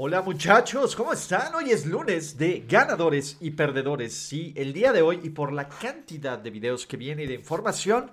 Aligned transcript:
Hola 0.00 0.22
muchachos, 0.22 0.94
¿cómo 0.94 1.12
están? 1.12 1.56
Hoy 1.56 1.72
es 1.72 1.84
lunes 1.84 2.38
de 2.38 2.64
ganadores 2.68 3.36
y 3.40 3.50
perdedores. 3.50 4.14
Sí, 4.14 4.54
el 4.56 4.72
día 4.72 4.92
de 4.92 5.02
hoy 5.02 5.18
y 5.24 5.30
por 5.30 5.52
la 5.52 5.68
cantidad 5.68 6.38
de 6.38 6.50
videos 6.50 6.86
que 6.86 6.96
viene 6.96 7.24
y 7.24 7.26
de 7.26 7.34
información, 7.34 8.12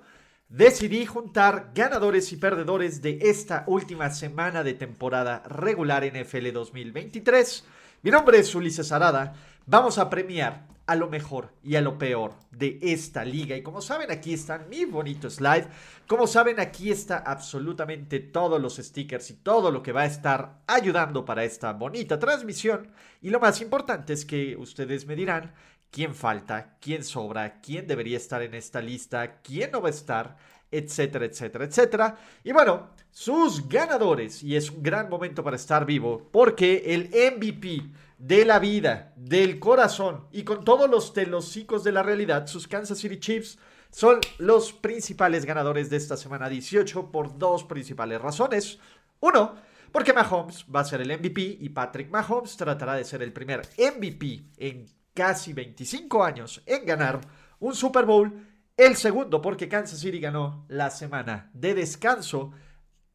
decidí 0.49 1.05
juntar 1.05 1.73
ganadores 1.75 2.31
y 2.31 2.37
perdedores 2.37 3.03
de 3.03 3.19
esta 3.21 3.65
última 3.67 4.09
semana 4.09 4.63
de 4.63 4.73
temporada 4.73 5.43
regular 5.45 6.03
NFL 6.03 6.53
2023. 6.53 7.63
Mi 8.05 8.11
nombre 8.11 8.37
es 8.37 8.53
Ulises 8.53 8.91
Arada. 8.91 9.33
Vamos 9.65 9.97
a 9.97 10.11
premiar 10.11 10.67
a 10.85 10.95
lo 10.95 11.09
mejor 11.09 11.55
y 11.63 11.75
a 11.75 11.81
lo 11.81 11.97
peor 11.97 12.35
de 12.51 12.77
esta 12.83 13.25
liga. 13.25 13.57
Y 13.57 13.63
como 13.63 13.81
saben, 13.81 14.11
aquí 14.11 14.31
está 14.31 14.59
mi 14.59 14.85
bonito 14.85 15.27
slide. 15.27 15.65
Como 16.05 16.27
saben, 16.27 16.59
aquí 16.59 16.91
está 16.91 17.17
absolutamente 17.17 18.19
todos 18.19 18.61
los 18.61 18.75
stickers 18.75 19.31
y 19.31 19.33
todo 19.37 19.71
lo 19.71 19.81
que 19.81 19.91
va 19.91 20.01
a 20.01 20.05
estar 20.05 20.61
ayudando 20.67 21.25
para 21.25 21.45
esta 21.45 21.73
bonita 21.73 22.19
transmisión. 22.19 22.91
Y 23.23 23.31
lo 23.31 23.39
más 23.39 23.59
importante 23.59 24.13
es 24.13 24.23
que 24.23 24.55
ustedes 24.55 25.07
me 25.07 25.15
dirán 25.15 25.55
quién 25.89 26.13
falta, 26.13 26.77
quién 26.79 27.03
sobra, 27.03 27.59
quién 27.59 27.87
debería 27.87 28.17
estar 28.17 28.43
en 28.43 28.53
esta 28.53 28.81
lista, 28.81 29.41
quién 29.41 29.71
no 29.71 29.81
va 29.81 29.87
a 29.87 29.91
estar, 29.91 30.37
etcétera, 30.69 31.25
etcétera, 31.25 31.65
etcétera. 31.65 32.17
Y 32.43 32.51
bueno, 32.51 32.89
sus 33.11 33.67
ganadores, 33.69 34.43
y 34.43 34.55
es 34.55 34.69
un 34.69 34.83
gran 34.83 35.09
momento 35.09 35.43
para 35.43 35.55
estar 35.55 35.85
vivo, 35.85 36.27
porque 36.31 36.83
el 36.87 37.09
MVP 37.37 37.83
de 38.17 38.45
la 38.45 38.59
vida, 38.59 39.13
del 39.15 39.59
corazón 39.59 40.27
y 40.31 40.43
con 40.43 40.63
todos 40.63 40.89
los 40.89 41.13
telocicos 41.13 41.83
de 41.83 41.91
la 41.91 42.03
realidad, 42.03 42.47
sus 42.47 42.67
Kansas 42.67 42.97
City 42.97 43.19
Chiefs 43.19 43.57
son 43.91 44.19
los 44.37 44.73
principales 44.73 45.45
ganadores 45.45 45.89
de 45.89 45.97
esta 45.97 46.17
semana 46.17 46.49
18 46.49 47.11
por 47.11 47.37
dos 47.37 47.63
principales 47.63 48.21
razones. 48.21 48.79
Uno, 49.21 49.55
porque 49.91 50.11
Mahomes 50.11 50.65
va 50.73 50.81
a 50.81 50.85
ser 50.85 51.01
el 51.01 51.17
MVP 51.17 51.57
y 51.61 51.69
Patrick 51.69 52.09
Mahomes 52.09 52.57
tratará 52.57 52.95
de 52.95 53.05
ser 53.05 53.21
el 53.23 53.31
primer 53.31 53.61
MVP 53.77 54.51
en 54.57 54.85
casi 55.13 55.53
25 55.53 56.23
años 56.23 56.61
en 56.65 56.85
ganar 56.85 57.21
un 57.59 57.73
Super 57.73 58.05
Bowl. 58.05 58.45
El 58.75 58.97
segundo, 58.97 59.41
porque 59.41 59.69
Kansas 59.69 59.99
City 59.99 60.19
ganó 60.19 60.65
la 60.67 60.89
semana 60.89 61.49
de 61.53 61.73
descanso. 61.73 62.51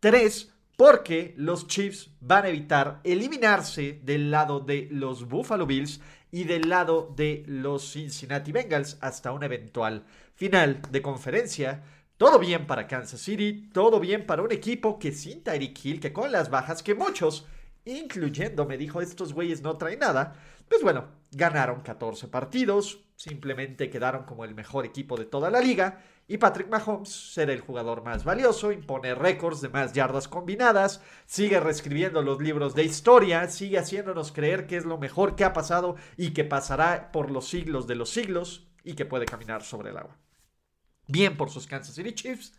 Tres, 0.01 0.55
porque 0.81 1.35
los 1.37 1.67
Chiefs 1.67 2.09
van 2.21 2.47
a 2.47 2.49
evitar 2.49 3.03
eliminarse 3.05 4.01
del 4.03 4.31
lado 4.31 4.61
de 4.61 4.89
los 4.91 5.29
Buffalo 5.29 5.67
Bills 5.67 6.01
y 6.33 6.45
del 6.45 6.71
lado 6.71 7.13
de 7.15 7.45
los 7.47 7.93
Cincinnati 7.93 8.51
Bengals 8.51 8.97
hasta 9.03 9.31
un 9.33 9.43
eventual 9.43 10.07
final 10.35 10.81
de 10.91 11.03
conferencia. 11.03 11.83
Todo 12.17 12.39
bien 12.39 12.67
para 12.67 12.87
Kansas 12.87 13.21
City, 13.21 13.69
todo 13.75 14.01
bien 14.01 14.25
para 14.25 14.41
un 14.41 14.53
equipo 14.53 14.99
que 14.99 15.13
sin 15.13 15.43
Tyreek 15.43 15.85
Hill, 15.85 16.01
que 16.01 16.15
con 16.15 16.33
las 16.33 16.49
bajas 16.49 16.83
que 16.83 16.95
muchos, 16.95 17.47
incluyendo 17.85 18.65
me 18.65 18.79
dijo 18.79 19.03
estos 19.03 19.35
güeyes 19.35 19.61
no 19.61 19.77
traen 19.77 19.99
nada, 19.99 20.35
pues 20.67 20.83
bueno, 20.83 21.09
ganaron 21.31 21.83
14 21.83 22.29
partidos, 22.29 23.05
simplemente 23.17 23.91
quedaron 23.91 24.25
como 24.25 24.47
el 24.47 24.55
mejor 24.55 24.87
equipo 24.87 25.19
de 25.19 25.27
toda 25.27 25.51
la 25.51 25.61
liga 25.61 26.03
y 26.31 26.39
Patrick 26.39 26.69
Mahomes 26.69 27.09
será 27.09 27.53
el 27.53 27.61
jugador 27.61 28.05
más 28.05 28.23
valioso, 28.23 28.71
impone 28.71 29.17
récords 29.17 29.61
de 29.61 29.69
más 29.69 29.95
yardas 29.95 30.29
combinadas, 30.29 31.03
sigue 31.27 31.59
reescribiendo 31.59 32.23
los 32.23 32.41
libros 32.41 32.77
de 32.77 32.85
historia, 32.85 33.49
sigue 33.49 33.81
haciéndonos 33.81 34.31
creer 34.31 34.69
que 34.69 34.77
es 34.77 34.85
lo 34.85 34.97
mejor 34.97 35.35
que 35.35 35.43
ha 35.43 35.53
pasado 35.53 35.97
y 36.17 36.31
que 36.31 36.45
pasará 36.45 37.11
por 37.11 37.33
los 37.33 37.49
siglos 37.49 37.89
de 37.89 37.97
los 37.97 38.11
siglos 38.11 38.69
y 38.85 38.95
que 38.95 39.07
puede 39.07 39.27
caminar 39.27 39.65
sobre 39.65 39.91
el 39.91 39.97
agua. 39.97 40.17
Bien 41.09 41.37
por 41.37 41.51
sus 41.51 41.67
Kansas 41.67 41.97
City 41.97 42.13
Chiefs, 42.15 42.53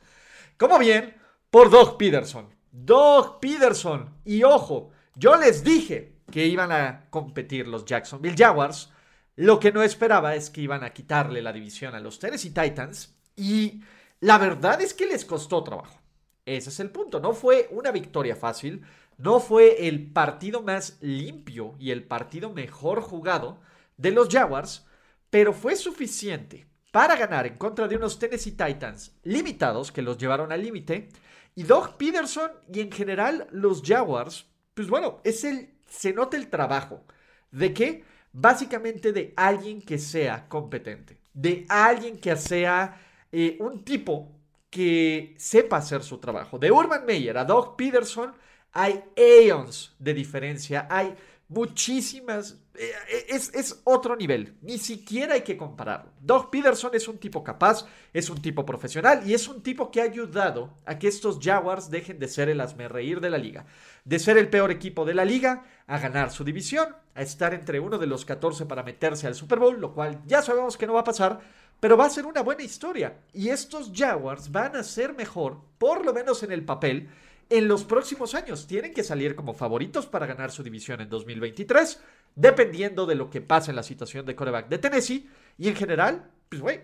como 0.58 0.78
bien 0.78 1.16
por 1.50 1.70
Doug 1.70 1.98
Peterson. 1.98 2.54
Doug 2.74 3.40
Peterson, 3.40 4.18
y 4.26 4.44
ojo, 4.44 4.92
yo 5.16 5.38
les 5.38 5.64
dije 5.64 6.18
que 6.30 6.46
iban 6.46 6.74
a 6.74 7.06
competir 7.10 7.70
los 7.70 7.86
Jacksonville 7.86 8.36
Jaguars. 8.38 8.92
Lo 9.38 9.62
que 9.62 9.72
no 9.72 9.82
esperaba 9.82 10.36
es 10.36 10.50
que 10.50 10.60
iban 10.60 10.84
a 10.84 10.92
quitarle 10.92 11.42
la 11.42 11.54
división 11.54 11.96
a 11.96 12.02
los 12.02 12.20
Tennessee 12.20 12.50
Titans. 12.50 13.16
Y 13.42 13.82
la 14.20 14.38
verdad 14.38 14.80
es 14.82 14.94
que 14.94 15.08
les 15.08 15.26
costó 15.26 15.64
trabajo. 15.64 16.00
Ese 16.46 16.70
es 16.70 16.80
el 16.80 16.92
punto. 16.92 17.20
No 17.20 17.34
fue 17.34 17.68
una 17.72 17.90
victoria 17.90 18.36
fácil. 18.36 18.86
No 19.18 19.40
fue 19.40 19.88
el 19.88 20.12
partido 20.12 20.62
más 20.62 21.00
limpio 21.02 21.74
y 21.80 21.90
el 21.90 22.04
partido 22.04 22.54
mejor 22.54 23.02
jugado 23.02 23.60
de 23.98 24.12
los 24.12 24.30
Jaguars. 24.30 24.86
Pero 25.32 25.54
fue 25.54 25.76
suficiente 25.76 26.68
para 26.92 27.16
ganar 27.16 27.48
en 27.48 27.58
contra 27.58 27.88
de 27.88 27.96
unos 27.96 28.20
Tennessee 28.20 28.52
Titans 28.52 29.16
limitados 29.24 29.92
que 29.92 30.04
los 30.04 30.20
llevaron 30.20 30.52
al 30.52 30.62
límite. 30.62 31.10
Y 31.56 31.64
Doug 31.64 31.98
Peterson 31.98 32.52
y 32.72 32.82
en 32.82 32.92
general 32.92 33.48
los 33.50 33.82
Jaguars, 33.82 34.46
pues 34.76 34.88
bueno, 34.88 35.20
es 35.24 35.44
el 35.46 35.74
se 35.90 36.14
nota 36.14 36.38
el 36.38 36.48
trabajo. 36.48 37.04
¿De 37.50 37.74
qué? 37.74 38.04
Básicamente 38.34 39.12
de 39.12 39.34
alguien 39.36 39.82
que 39.82 39.98
sea 39.98 40.48
competente, 40.48 41.18
de 41.34 41.66
alguien 41.70 42.20
que 42.20 42.36
sea 42.38 43.02
eh, 43.32 43.58
un 43.60 43.84
tipo 43.84 44.32
que 44.70 45.36
sepa 45.38 45.78
hacer 45.78 46.04
su 46.04 46.18
trabajo. 46.18 46.58
De 46.58 46.72
Urban 46.72 47.06
Meyer 47.06 47.38
a 47.38 47.46
Doug 47.46 47.76
Peterson 47.76 48.34
hay 48.72 49.04
aeons 49.18 49.94
de 50.00 50.14
diferencia, 50.14 50.88
hay 50.90 51.14
muchísimas 51.50 52.62
eh, 52.74 52.90
eh, 53.10 53.26
es, 53.30 53.54
es, 53.54 53.82
otro 53.84 54.16
nivel. 54.16 54.56
Ni 54.62 54.78
siquiera 54.78 55.34
hay 55.34 55.42
que 55.42 55.58
compararlo. 55.58 56.12
Doug 56.22 56.50
Peterson 56.50 56.92
es 56.94 57.08
un 57.08 57.18
tipo 57.18 57.44
capaz, 57.44 57.86
es 58.14 58.30
un 58.30 58.42
tipo 58.42 58.66
profesional 58.66 59.22
y 59.28 59.34
es 59.34 59.48
un 59.50 59.62
tipo 59.62 59.92
que 59.92 60.02
ha 60.02 60.06
ayudado 60.06 60.78
a 60.86 60.98
que 60.98 61.10
estos 61.10 61.38
Jaguars 61.42 61.92
dejen 61.92 62.18
de 62.18 62.30
ser 62.30 62.48
el 62.48 62.62
reír 62.90 63.20
de 63.20 63.30
la 63.30 63.38
liga. 63.38 63.66
De 64.06 64.20
ser 64.20 64.38
el 64.38 64.50
peor 64.50 64.72
equipo 64.72 65.04
de 65.04 65.14
la 65.14 65.26
liga, 65.26 65.66
a 65.86 66.00
ganar 66.00 66.32
su 66.32 66.46
división, 66.46 66.96
a 67.14 67.22
estar 67.22 67.54
entre 67.54 67.82
uno 67.82 67.98
de 67.98 68.08
los 68.08 68.24
14 68.24 68.66
para 68.66 68.84
meterse 68.84 69.28
al 69.28 69.36
Super 69.36 69.60
Bowl, 69.60 69.80
lo 69.80 69.94
cual 69.94 70.22
ya 70.26 70.42
sabemos 70.42 70.78
que 70.78 70.88
no 70.88 70.94
va 70.94 71.02
a 71.02 71.06
pasar, 71.06 71.42
pero 71.82 71.98
va 71.98 72.06
a 72.06 72.10
ser 72.10 72.26
una 72.26 72.42
buena 72.42 72.64
historia. 72.64 73.24
Y 73.34 73.50
estos 73.50 73.92
Jaguars 73.94 74.50
van 74.50 74.78
a 74.78 74.84
ser 74.84 75.14
mejor, 75.14 75.60
por 75.78 76.06
lo 76.06 76.14
menos 76.14 76.44
en 76.44 76.54
el 76.54 76.64
papel, 76.64 77.10
en 77.50 77.68
los 77.68 77.84
próximos 77.84 78.34
años. 78.36 78.68
Tienen 78.68 78.94
que 78.94 79.04
salir 79.04 79.36
como 79.36 79.54
favoritos 79.54 80.06
para 80.06 80.26
ganar 80.26 80.52
su 80.52 80.64
división 80.64 81.02
en 81.02 81.10
2023 81.10 82.00
dependiendo 82.36 83.06
de 83.06 83.16
lo 83.16 83.30
que 83.30 83.42
pase 83.42 83.72
en 83.72 83.76
la 83.76 83.84
situación 83.84 84.26
de 84.26 84.36
coreback 84.36 84.70
de 84.70 84.78
Tennessee. 84.78 85.30
Y 85.58 85.68
en 85.68 85.76
general, 85.76 86.32
pues 86.50 86.62
güey, 86.62 86.82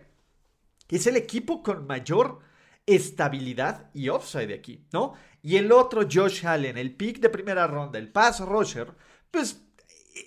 es 0.90 1.08
el 1.08 1.16
equipo 1.16 1.64
con 1.64 1.88
mayor 1.88 2.40
estabilidad 2.86 3.90
y 3.94 4.10
upside 4.10 4.48
de 4.48 4.56
aquí, 4.56 4.86
¿no? 4.94 5.14
Y 5.42 5.58
el 5.58 5.72
otro, 5.72 6.08
Josh 6.12 6.46
Allen, 6.46 6.78
el 6.78 6.96
pick 6.96 7.20
de 7.20 7.30
primera 7.30 7.68
ronda, 7.68 8.00
el 8.00 8.12
pass 8.12 8.40
rusher, 8.40 8.94
pues 9.30 9.62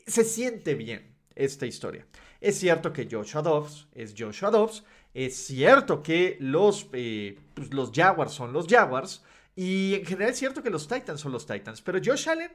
se 0.07 0.25
siente 0.25 0.75
bien 0.75 1.17
esta 1.35 1.67
historia. 1.67 2.07
Es 2.41 2.59
cierto 2.59 2.93
que 2.93 3.09
Joshua 3.11 3.43
Dobbs 3.43 3.87
es 3.93 4.15
Joshua 4.17 4.51
Dobbs, 4.51 4.85
es 5.13 5.37
cierto 5.47 6.03
que 6.03 6.37
los, 6.41 6.89
eh, 6.93 7.39
pues 7.55 7.75
los 7.75 7.91
Jaguars 7.93 8.33
son 8.33 8.53
los 8.53 8.67
Jaguars, 8.67 9.23
y 9.55 9.95
en 9.95 10.07
general 10.07 10.31
es 10.31 10.39
cierto 10.39 10.63
que 10.63 10.71
los 10.71 10.89
Titans 10.89 11.21
son 11.21 11.33
los 11.33 11.47
Titans, 11.47 11.83
pero 11.83 12.01
Josh 12.03 12.29
Allen 12.29 12.53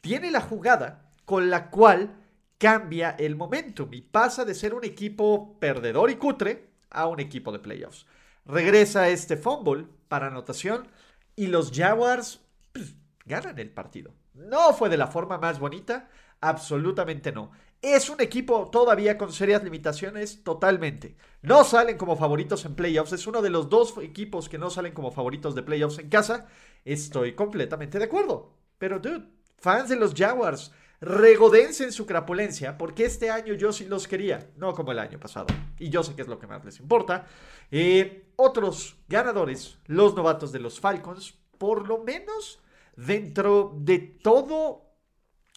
tiene 0.00 0.30
la 0.30 0.40
jugada 0.40 1.12
con 1.24 1.50
la 1.50 1.70
cual 1.70 2.16
cambia 2.58 3.10
el 3.18 3.36
momentum 3.36 3.92
y 3.92 4.00
pasa 4.00 4.44
de 4.44 4.54
ser 4.54 4.72
un 4.72 4.84
equipo 4.84 5.58
perdedor 5.58 6.10
y 6.10 6.16
cutre 6.16 6.70
a 6.90 7.06
un 7.06 7.20
equipo 7.20 7.52
de 7.52 7.58
playoffs. 7.58 8.06
Regresa 8.46 9.08
este 9.08 9.36
fumble 9.36 9.86
para 10.08 10.28
anotación 10.28 10.88
y 11.34 11.48
los 11.48 11.72
Jaguars 11.72 12.40
pues, 12.72 12.94
ganan 13.24 13.58
el 13.58 13.70
partido. 13.70 14.14
No 14.34 14.72
fue 14.72 14.88
de 14.88 14.96
la 14.96 15.08
forma 15.08 15.38
más 15.38 15.58
bonita, 15.58 16.08
absolutamente 16.40 17.32
no. 17.32 17.50
Es 17.82 18.10
un 18.10 18.20
equipo 18.20 18.70
todavía 18.70 19.18
con 19.18 19.32
serias 19.32 19.62
limitaciones, 19.62 20.42
totalmente. 20.42 21.16
No 21.42 21.62
salen 21.62 21.96
como 21.96 22.16
favoritos 22.16 22.64
en 22.64 22.74
playoffs. 22.74 23.12
Es 23.12 23.26
uno 23.26 23.42
de 23.42 23.50
los 23.50 23.68
dos 23.68 23.94
equipos 23.98 24.48
que 24.48 24.58
no 24.58 24.70
salen 24.70 24.92
como 24.92 25.12
favoritos 25.12 25.54
de 25.54 25.62
playoffs 25.62 25.98
en 25.98 26.08
casa. 26.08 26.46
Estoy 26.84 27.34
completamente 27.34 27.98
de 27.98 28.04
acuerdo. 28.04 28.54
Pero, 28.78 28.98
dude, 28.98 29.28
fans 29.58 29.88
de 29.88 29.96
los 29.96 30.14
Jaguars, 30.14 30.72
regodense 31.00 31.84
en 31.84 31.92
su 31.92 32.06
crapulencia, 32.06 32.78
porque 32.78 33.04
este 33.04 33.30
año 33.30 33.54
yo 33.54 33.72
sí 33.72 33.84
los 33.84 34.08
quería, 34.08 34.50
no 34.56 34.74
como 34.74 34.92
el 34.92 34.98
año 34.98 35.20
pasado. 35.20 35.46
Y 35.78 35.90
yo 35.90 36.02
sé 36.02 36.14
que 36.14 36.22
es 36.22 36.28
lo 36.28 36.38
que 36.38 36.46
más 36.46 36.64
les 36.64 36.80
importa. 36.80 37.26
Eh, 37.70 38.32
otros 38.36 38.96
ganadores, 39.08 39.78
los 39.86 40.14
novatos 40.14 40.52
de 40.52 40.60
los 40.60 40.80
Falcons, 40.80 41.34
por 41.58 41.86
lo 41.86 41.98
menos 41.98 42.60
dentro 42.96 43.74
de 43.76 43.98
todo 43.98 44.85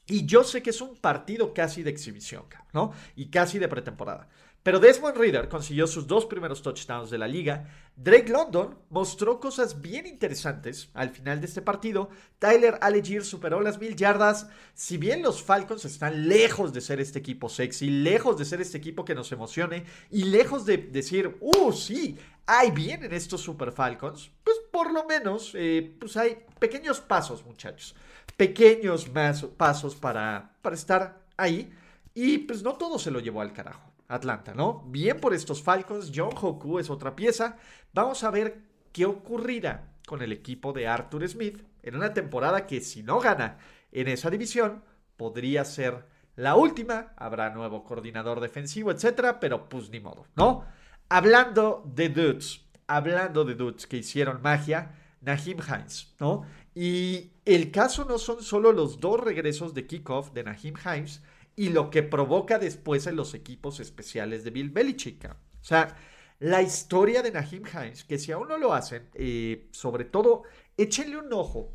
y 0.10 0.26
yo 0.26 0.44
sé 0.44 0.62
que 0.62 0.72
es 0.72 0.82
un 0.82 0.96
partido 0.98 1.54
casi 1.54 1.84
de 1.84 1.92
exhibición, 1.92 2.44
¿no? 2.74 2.92
Y 3.16 3.30
casi 3.30 3.60
de 3.60 3.68
pretemporada. 3.68 4.28
Pero 4.62 4.80
Desmond 4.80 5.16
Reader 5.16 5.48
consiguió 5.48 5.88
sus 5.88 6.06
dos 6.06 6.26
primeros 6.26 6.62
touchdowns 6.62 7.10
de 7.10 7.18
la 7.18 7.28
liga. 7.28 7.66
Drake 7.96 8.30
London 8.30 8.78
mostró 8.90 9.40
cosas 9.40 9.82
bien 9.82 10.06
interesantes 10.06 10.90
al 10.94 11.12
final 11.12 11.40
de 11.40 11.48
este 11.48 11.62
partido. 11.62 12.10
Tyler 12.40 12.78
Allegier 12.82 13.24
superó 13.24 13.62
las 13.62 13.80
mil 13.80 13.96
yardas. 13.96 14.50
Si 14.74 14.98
bien 14.98 15.22
los 15.22 15.42
Falcons 15.42 15.86
están 15.86 16.28
lejos 16.28 16.74
de 16.74 16.82
ser 16.82 17.00
este 17.00 17.20
equipo 17.20 17.48
sexy, 17.48 17.90
lejos 17.90 18.38
de 18.38 18.46
ser 18.46 18.60
este 18.60 18.78
equipo 18.78 19.06
que 19.06 19.16
nos 19.16 19.32
emocione 19.32 19.86
y 20.12 20.24
lejos 20.26 20.66
de 20.66 20.78
decir, 20.78 21.38
uh, 21.40 21.72
sí, 21.72 22.18
ahí 22.46 22.72
vienen 22.72 23.14
estos 23.14 23.42
Super 23.42 23.72
Falcons, 23.72 24.30
pues 24.44 24.58
por 24.72 24.92
lo 24.92 25.06
menos 25.06 25.54
eh, 25.56 25.96
pues 26.00 26.18
hay 26.18 26.38
pequeños 26.60 27.00
pasos, 27.00 27.46
muchachos. 27.46 27.96
Pequeños 28.40 29.12
más 29.12 29.44
pasos 29.44 29.98
para, 29.98 30.54
para 30.62 30.76
estar 30.78 31.26
ahí. 31.36 31.70
Y 32.14 32.38
pues 32.38 32.64
no 32.64 32.76
todo 32.76 32.98
se 32.98 33.12
lo 33.12 33.20
llevó 33.20 33.42
al 33.42 33.52
carajo. 33.52 33.92
Atlanta, 34.08 34.54
¿no? 34.54 34.86
Bien 34.88 35.20
por 35.20 35.34
estos 35.34 35.62
Falcons, 35.62 36.10
John 36.16 36.32
Hoku 36.42 36.80
es 36.80 36.90
otra 36.90 37.18
pieza. 37.18 37.58
Vamos 37.94 38.24
a 38.24 38.32
ver 38.32 38.62
qué 38.94 39.06
ocurrirá 39.06 39.92
con 40.08 40.22
el 40.22 40.32
equipo 40.32 40.72
de 40.72 40.88
Arthur 40.88 41.28
Smith 41.28 41.62
en 41.84 41.98
una 41.98 42.14
temporada 42.14 42.66
que 42.66 42.80
si 42.80 43.04
no 43.04 43.20
gana 43.20 43.58
en 43.92 44.08
esa 44.08 44.30
división, 44.30 44.84
podría 45.18 45.66
ser 45.66 46.06
la 46.38 46.56
última. 46.56 47.12
Habrá 47.18 47.50
nuevo 47.50 47.84
coordinador 47.84 48.40
defensivo, 48.40 48.90
etcétera, 48.92 49.42
pero 49.42 49.68
pues 49.68 49.90
ni 49.90 50.00
modo, 50.00 50.26
¿no? 50.38 50.64
Hablando 51.10 51.84
de 51.94 52.08
dudes, 52.08 52.62
hablando 52.88 53.44
de 53.44 53.56
dudes 53.56 53.86
que 53.86 53.98
hicieron 53.98 54.42
magia, 54.42 54.96
Nahim 55.20 55.58
Hines, 55.60 56.16
¿no? 56.22 56.46
Y 56.74 57.34
el 57.56 57.72
caso 57.72 58.06
no 58.06 58.18
son 58.18 58.44
solo 58.44 58.72
los 58.72 59.00
dos 59.00 59.20
regresos 59.20 59.74
de 59.74 59.88
kickoff 59.88 60.32
de 60.32 60.44
Nahim 60.44 60.76
Hines, 60.86 61.22
y 61.56 61.70
lo 61.70 61.90
que 61.90 62.04
provoca 62.04 62.58
después 62.58 63.06
en 63.06 63.18
los 63.18 63.34
equipos 63.34 63.82
especiales 63.82 64.46
de 64.46 64.52
Bill 64.52 64.70
Belichick. 64.70 65.26
O 65.26 65.36
sea, 65.60 65.94
la 66.40 66.62
historia 66.62 67.22
de 67.22 67.32
Nahim 67.32 67.64
Hines, 67.66 68.06
que 68.06 68.18
si 68.18 68.32
aún 68.32 68.48
no 68.48 68.58
lo 68.58 68.74
hacen, 68.74 69.10
eh, 69.14 69.68
sobre 69.72 70.06
todo, 70.06 70.44
échenle 70.78 71.18
un 71.18 71.34
ojo 71.34 71.74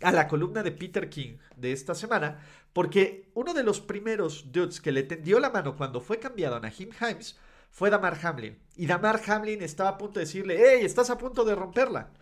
a 0.00 0.10
la 0.10 0.26
columna 0.26 0.64
de 0.64 0.72
Peter 0.72 1.08
King 1.08 1.36
de 1.56 1.70
esta 1.70 1.94
semana, 1.94 2.40
porque 2.72 3.30
uno 3.34 3.54
de 3.54 3.62
los 3.62 3.80
primeros 3.80 4.50
dudes 4.50 4.80
que 4.80 4.90
le 4.90 5.04
tendió 5.04 5.38
la 5.38 5.50
mano 5.50 5.76
cuando 5.76 6.00
fue 6.00 6.18
cambiado 6.18 6.56
a 6.56 6.60
Nahim 6.60 6.90
Hines 7.00 7.38
fue 7.70 7.90
Damar 7.90 8.18
Hamlin. 8.20 8.58
Y 8.74 8.86
Damar 8.86 9.20
Hamlin 9.24 9.62
estaba 9.62 9.90
a 9.90 9.98
punto 9.98 10.18
de 10.18 10.26
decirle, 10.26 10.58
hey, 10.58 10.80
estás 10.82 11.10
a 11.10 11.18
punto 11.18 11.44
de 11.44 11.54
romperla. 11.54 12.12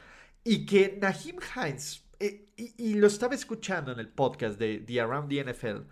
Y 0.44 0.66
que 0.66 0.98
Nahim 1.00 1.38
Hines, 1.56 2.03
eh, 2.20 2.46
y, 2.56 2.94
lo 2.94 3.06
estaba 3.06 3.34
escuchando 3.34 3.92
en 3.92 3.98
el 3.98 4.08
podcast 4.08 4.58
de 4.58 4.78
The 4.78 5.00
Around 5.00 5.28
the 5.28 5.44
NFL, 5.44 5.88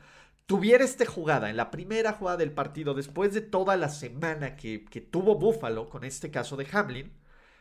tuviera 0.46 0.84
esta 0.84 1.06
jugada 1.06 1.50
en 1.50 1.56
la 1.56 1.70
primera 1.70 2.12
jugada 2.12 2.38
del 2.38 2.52
partido, 2.52 2.94
después 2.94 3.34
de 3.34 3.40
toda 3.40 3.76
la 3.76 3.88
semana 3.88 4.56
que, 4.56 4.78
tuvo 5.10 5.36
Buffalo, 5.36 5.88
con 5.88 6.04
este 6.04 6.30
caso 6.30 6.56
de 6.56 6.66
Hamlin, 6.72 7.12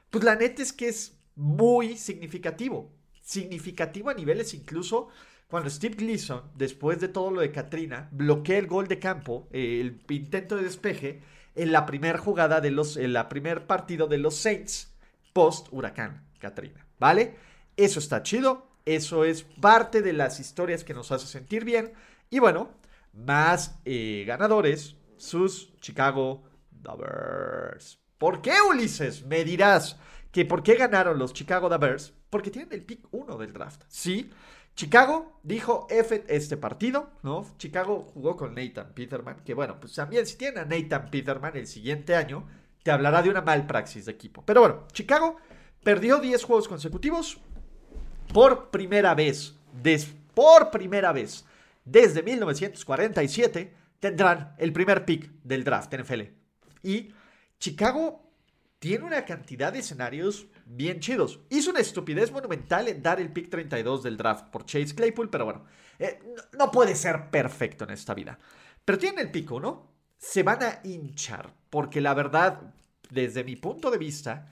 pues 0.10 0.24
la 0.24 0.36
neta 0.36 0.62
es 0.62 0.74
que 0.74 0.90
es 0.90 1.18
muy 1.36 1.98
significativo. 1.98 2.92
Significativo 3.22 4.10
a 4.10 4.14
niveles 4.14 4.54
incluso 4.54 5.10
cuando 5.48 5.70
Steve 5.70 5.96
Gleason, 5.96 6.44
después 6.56 7.00
de 7.00 7.10
todo 7.10 7.30
lo 7.32 7.42
de 7.42 7.52
Katrina, 7.52 8.10
bloquea 8.12 8.58
el 8.58 8.68
gol 8.68 8.88
de 8.88 9.00
campo, 9.00 9.48
el 9.52 10.02
intento 10.10 10.56
de 10.56 10.64
despeje, 10.64 11.22
en 11.56 11.72
la 11.72 11.86
primera 11.86 12.18
jugada 12.18 12.62
de 12.62 12.72
los, 12.72 12.98
en 12.98 13.14
la 13.14 13.28
primer 13.28 13.68
partido 13.68 14.08
de 14.08 14.18
los 14.18 14.36
Saints 14.36 14.94
post 15.34 15.68
huracán 15.72 16.26
Katrina, 16.40 16.88
¿vale? 17.00 17.36
Eso 17.82 17.98
está 17.98 18.22
chido, 18.22 18.68
eso 18.86 19.26
es 19.26 19.42
parte 19.42 20.04
de 20.04 20.14
las 20.14 20.40
historias 20.40 20.84
que 20.84 20.94
nos 20.94 21.12
hace 21.12 21.26
sentir 21.26 21.66
bien. 21.66 21.94
Y 22.30 22.38
bueno, 22.38 22.70
más 23.12 23.80
eh, 23.86 24.24
ganadores, 24.28 24.98
sus 25.18 25.76
Chicago 25.80 26.44
Bears. 26.70 28.00
¿Por 28.20 28.44
qué, 28.44 28.54
Ulises? 28.70 29.26
Me 29.26 29.44
dirás 29.44 29.98
que 30.32 30.46
por 30.46 30.62
qué 30.62 30.76
ganaron 30.76 31.18
los 31.18 31.34
Chicago 31.34 31.70
Bears. 31.80 32.14
Porque 32.30 32.52
tienen 32.52 32.72
el 32.72 32.84
pick 32.84 33.08
1 33.10 33.36
del 33.40 33.52
draft. 33.52 33.82
Sí, 33.88 34.30
Chicago 34.76 35.40
dijo 35.42 35.88
F 35.90 36.24
este 36.28 36.58
partido, 36.58 37.14
¿no? 37.24 37.48
Chicago 37.58 38.12
jugó 38.14 38.38
con 38.38 38.54
Nathan 38.54 38.94
Peterman, 38.94 39.44
que 39.44 39.56
bueno, 39.56 39.80
pues 39.80 39.96
también 39.96 40.28
si 40.28 40.38
tienen 40.38 40.60
a 40.60 40.66
Nathan 40.66 41.10
Peterman 41.10 41.58
el 41.58 41.66
siguiente 41.66 42.16
año, 42.16 42.46
te 42.84 42.92
hablará 42.92 43.24
de 43.24 43.32
una 43.32 43.42
mal 43.42 43.66
praxis 43.66 44.06
de 44.06 44.12
equipo. 44.12 44.46
Pero 44.46 44.62
bueno, 44.62 44.88
Chicago 44.92 45.38
perdió 45.84 46.20
10 46.20 46.44
juegos 46.44 46.68
consecutivos 46.68 47.42
por 48.34 48.70
primera 48.70 49.14
vez, 49.14 49.56
por 50.34 50.72
primera 50.72 51.12
vez 51.12 51.46
desde 51.84 52.24
1947 52.24 53.74
tendrán 54.00 54.56
el 54.58 54.72
primer 54.72 55.06
pick 55.06 55.30
del 55.44 55.64
draft 55.64 55.94
NFL. 55.94 56.22
Y 56.84 57.14
Chicago 57.60 58.32
tiene 58.80 59.06
una 59.06 59.26
cantidad 59.26 59.74
de 59.74 59.80
escenarios 59.80 60.48
bien 60.66 61.00
chidos. 61.00 61.40
Hizo 61.50 61.72
una 61.72 61.82
estupidez 61.82 62.32
monumental 62.32 62.88
en 62.88 63.04
dar 63.04 63.20
el 63.20 63.32
pick 63.32 63.50
32 63.50 64.04
del 64.04 64.18
draft 64.18 64.48
por 64.50 64.66
Chase 64.66 64.96
Claypool, 64.96 65.30
pero 65.30 65.46
bueno, 65.46 65.66
eh, 66.00 66.20
no, 66.58 66.72
puede 66.72 66.96
ser 66.96 67.30
perfecto 67.30 67.84
en 67.84 67.92
esta 67.92 68.14
vida. 68.14 68.40
Pero 68.84 68.98
tienen 68.98 69.20
el 69.20 69.32
pico, 69.32 69.60
¿no? 69.60 69.92
Se 70.18 70.42
van 70.42 70.64
a 70.64 70.80
hinchar, 70.84 71.54
porque 71.70 72.02
la 72.02 72.14
verdad, 72.14 72.74
desde 73.10 73.44
mi 73.44 73.56
punto 73.56 73.92
de 73.92 73.98
vista, 73.98 74.52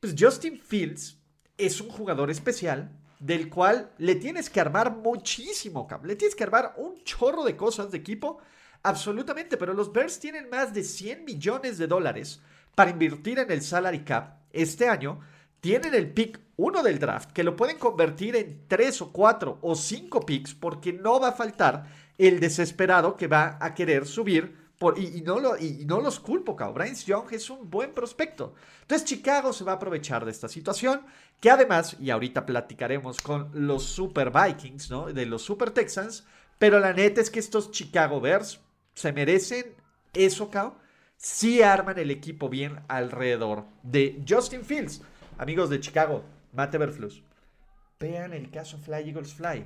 pues 0.00 0.14
Justin 0.18 0.58
Fields 0.58 1.18
es 1.58 1.80
un 1.80 1.90
jugador 1.90 2.30
especial 2.30 2.98
del 3.18 3.48
cual 3.48 3.90
le 3.98 4.14
tienes 4.14 4.48
que 4.50 4.60
armar 4.60 4.96
muchísimo, 4.96 5.88
le 6.04 6.16
tienes 6.16 6.34
que 6.34 6.44
armar 6.44 6.74
un 6.76 7.02
chorro 7.04 7.44
de 7.44 7.56
cosas 7.56 7.90
de 7.90 7.98
equipo, 7.98 8.38
absolutamente, 8.82 9.56
pero 9.56 9.74
los 9.74 9.92
Bears 9.92 10.18
tienen 10.20 10.48
más 10.48 10.72
de 10.72 10.84
100 10.84 11.24
millones 11.24 11.78
de 11.78 11.86
dólares 11.86 12.40
para 12.74 12.90
invertir 12.90 13.38
en 13.38 13.50
el 13.50 13.62
salary 13.62 14.04
cap 14.04 14.38
este 14.52 14.88
año, 14.88 15.20
tienen 15.60 15.94
el 15.94 16.12
pick 16.12 16.40
1 16.56 16.82
del 16.82 16.98
draft, 16.98 17.32
que 17.32 17.42
lo 17.42 17.56
pueden 17.56 17.78
convertir 17.78 18.36
en 18.36 18.64
3 18.68 19.02
o 19.02 19.12
4 19.12 19.58
o 19.60 19.74
5 19.74 20.20
picks, 20.26 20.54
porque 20.54 20.92
no 20.92 21.20
va 21.20 21.28
a 21.28 21.32
faltar 21.32 21.86
el 22.18 22.40
desesperado 22.40 23.16
que 23.16 23.26
va 23.26 23.58
a 23.60 23.74
querer 23.74 24.06
subir 24.06 24.67
y, 24.96 25.22
no 25.22 26.00
los 26.00 26.20
culpo, 26.20 26.54
cabrón. 26.54 26.86
Bryce 26.86 27.06
Young 27.06 27.32
es 27.32 27.50
un 27.50 27.68
buen 27.68 27.92
prospecto. 27.92 28.54
Entonces 28.82 29.08
Chicago 29.08 29.52
se 29.52 29.64
va 29.64 29.72
a 29.72 29.74
aprovechar 29.76 30.24
de 30.24 30.30
esta 30.30 30.48
situación, 30.48 31.02
que 31.40 31.50
además, 31.50 31.96
y 32.00 32.10
ahorita 32.10 32.46
platicaremos 32.46 33.20
con 33.20 33.50
los 33.52 33.82
Super 33.82 34.30
Vikings, 34.30 34.90
¿no? 34.90 35.06
De 35.06 35.26
los 35.26 35.42
Super 35.42 35.70
Texans, 35.70 36.24
pero 36.58 36.78
la 36.78 36.92
neta 36.92 37.20
es 37.20 37.30
que 37.30 37.40
estos 37.40 37.70
Chicago 37.70 38.20
Bears 38.20 38.60
se 38.94 39.12
merecen 39.12 39.74
eso, 40.14 40.50
cabrón. 40.50 40.74
Si 41.16 41.62
arman 41.62 41.98
el 41.98 42.12
equipo 42.12 42.48
bien 42.48 42.80
alrededor 42.86 43.64
de 43.82 44.22
Justin 44.28 44.64
Fields. 44.64 45.02
Amigos 45.36 45.68
de 45.68 45.80
Chicago, 45.80 46.24
Mate 46.52 46.78
Berflus, 46.78 47.22
vean 47.98 48.32
el 48.32 48.50
caso 48.50 48.78
Fly 48.78 49.08
Eagles 49.08 49.34
Fly. 49.34 49.64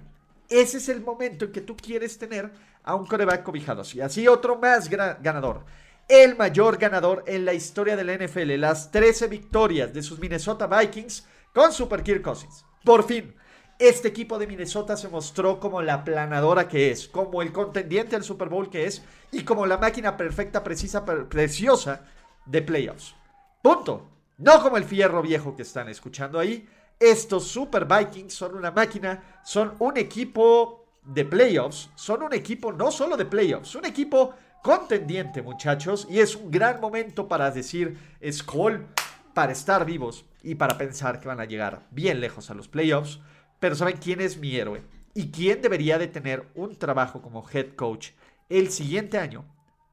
Ese 0.48 0.78
es 0.78 0.88
el 0.88 1.00
momento 1.00 1.46
en 1.46 1.52
que 1.52 1.60
tú 1.60 1.76
quieres 1.76 2.18
tener 2.18 2.50
a 2.84 2.94
un 2.94 3.06
coreback 3.06 3.42
cobijado 3.42 3.82
así. 3.82 4.00
Así 4.00 4.28
otro 4.28 4.56
más 4.56 4.88
ganador. 4.88 5.64
El 6.08 6.36
mayor 6.36 6.76
ganador 6.76 7.24
en 7.26 7.44
la 7.44 7.54
historia 7.54 7.96
de 7.96 8.04
la 8.04 8.14
NFL. 8.14 8.58
Las 8.58 8.90
13 8.90 9.28
victorias 9.28 9.92
de 9.92 10.02
sus 10.02 10.18
Minnesota 10.18 10.66
Vikings 10.66 11.26
con 11.54 11.72
Super 11.72 12.02
Kirk 12.02 12.22
Cousins. 12.22 12.64
Por 12.84 13.04
fin, 13.04 13.34
este 13.78 14.08
equipo 14.08 14.38
de 14.38 14.46
Minnesota 14.46 14.96
se 14.96 15.08
mostró 15.08 15.58
como 15.58 15.82
la 15.82 16.04
planadora 16.04 16.68
que 16.68 16.90
es, 16.90 17.08
como 17.08 17.42
el 17.42 17.52
contendiente 17.52 18.16
al 18.16 18.24
Super 18.24 18.48
Bowl 18.48 18.70
que 18.70 18.86
es 18.86 19.02
y 19.30 19.44
como 19.44 19.66
la 19.66 19.78
máquina 19.78 20.16
perfecta, 20.16 20.62
precisa, 20.62 21.04
preciosa 21.04 22.02
de 22.46 22.62
playoffs. 22.62 23.14
Punto. 23.62 24.08
No 24.38 24.60
como 24.62 24.76
el 24.76 24.84
fierro 24.84 25.22
viejo 25.22 25.54
que 25.54 25.62
están 25.62 25.88
escuchando 25.88 26.38
ahí. 26.38 26.68
Estos 27.02 27.48
Super 27.48 27.84
Vikings 27.84 28.32
son 28.32 28.54
una 28.54 28.70
máquina, 28.70 29.40
son 29.42 29.74
un 29.80 29.96
equipo 29.96 30.86
de 31.04 31.24
playoffs, 31.24 31.90
son 31.96 32.22
un 32.22 32.32
equipo 32.32 32.72
no 32.72 32.92
solo 32.92 33.16
de 33.16 33.24
playoffs, 33.24 33.74
un 33.74 33.84
equipo 33.86 34.34
contendiente, 34.62 35.42
muchachos, 35.42 36.06
y 36.08 36.20
es 36.20 36.36
un 36.36 36.48
gran 36.52 36.80
momento 36.80 37.26
para 37.26 37.50
decir 37.50 37.98
Skull 38.30 38.86
para 39.34 39.50
estar 39.50 39.84
vivos 39.84 40.26
y 40.44 40.54
para 40.54 40.78
pensar 40.78 41.18
que 41.18 41.26
van 41.26 41.40
a 41.40 41.44
llegar 41.44 41.88
bien 41.90 42.20
lejos 42.20 42.50
a 42.50 42.54
los 42.54 42.68
playoffs. 42.68 43.18
Pero 43.58 43.74
¿saben 43.74 43.96
quién 43.96 44.20
es 44.20 44.36
mi 44.36 44.54
héroe? 44.54 44.84
¿Y 45.12 45.32
quién 45.32 45.60
debería 45.60 45.98
de 45.98 46.06
tener 46.06 46.46
un 46.54 46.76
trabajo 46.76 47.20
como 47.20 47.44
head 47.52 47.74
coach 47.74 48.10
el 48.48 48.70
siguiente 48.70 49.18
año? 49.18 49.44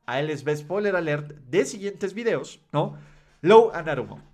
A 0.06 0.20
él 0.20 0.28
les 0.28 0.44
ve 0.44 0.56
spoiler 0.56 0.96
alert 0.96 1.32
de 1.32 1.66
siguientes 1.66 2.14
videos, 2.14 2.60
¿no? 2.72 3.00
Low 3.42 3.72
Anarumo 3.74 4.29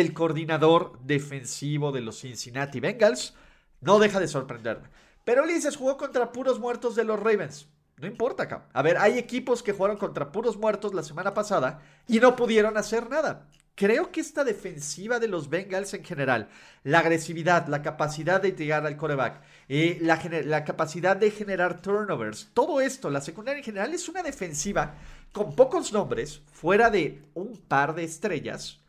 el 0.00 0.14
coordinador 0.14 0.98
defensivo 1.04 1.92
de 1.92 2.00
los 2.00 2.20
Cincinnati 2.20 2.80
Bengals 2.80 3.34
no 3.80 3.98
deja 3.98 4.20
de 4.20 4.28
sorprenderme. 4.28 4.88
Pero 5.24 5.44
Ulises 5.44 5.76
jugó 5.76 5.96
contra 5.96 6.32
puros 6.32 6.58
muertos 6.58 6.94
de 6.94 7.04
los 7.04 7.20
Ravens. 7.20 7.68
No 7.98 8.06
importa, 8.06 8.48
cabrón. 8.48 8.68
A 8.72 8.82
ver, 8.82 8.96
hay 8.98 9.18
equipos 9.18 9.62
que 9.62 9.72
jugaron 9.72 9.96
contra 9.96 10.32
puros 10.32 10.56
muertos 10.56 10.94
la 10.94 11.02
semana 11.02 11.34
pasada 11.34 11.80
y 12.08 12.18
no 12.18 12.34
pudieron 12.34 12.76
hacer 12.76 13.08
nada. 13.08 13.48
creo 13.74 14.10
que 14.10 14.20
esta 14.20 14.44
defensiva 14.44 15.18
de 15.18 15.28
los 15.28 15.48
Bengals 15.48 15.94
en 15.94 16.04
general, 16.04 16.48
la 16.84 16.98
agresividad, 16.98 17.68
la 17.68 17.80
capacidad 17.80 18.40
de 18.40 18.52
llegar 18.52 18.84
al 18.86 18.96
coreback, 18.96 19.40
eh, 19.68 19.98
la, 20.02 20.20
la 20.44 20.64
capacidad 20.64 21.16
de 21.16 21.30
generar 21.30 21.80
turnovers, 21.80 22.50
todo 22.52 22.80
esto, 22.82 23.08
la 23.08 23.22
secundaria 23.22 23.58
en 23.60 23.64
general 23.64 23.94
es 23.94 24.08
una 24.08 24.22
defensiva 24.22 24.94
con 25.32 25.54
pocos 25.54 25.92
nombres, 25.92 26.42
fuera 26.52 26.90
de 26.90 27.22
un 27.34 27.56
par 27.56 27.94
de 27.94 28.04
estrellas, 28.04 28.81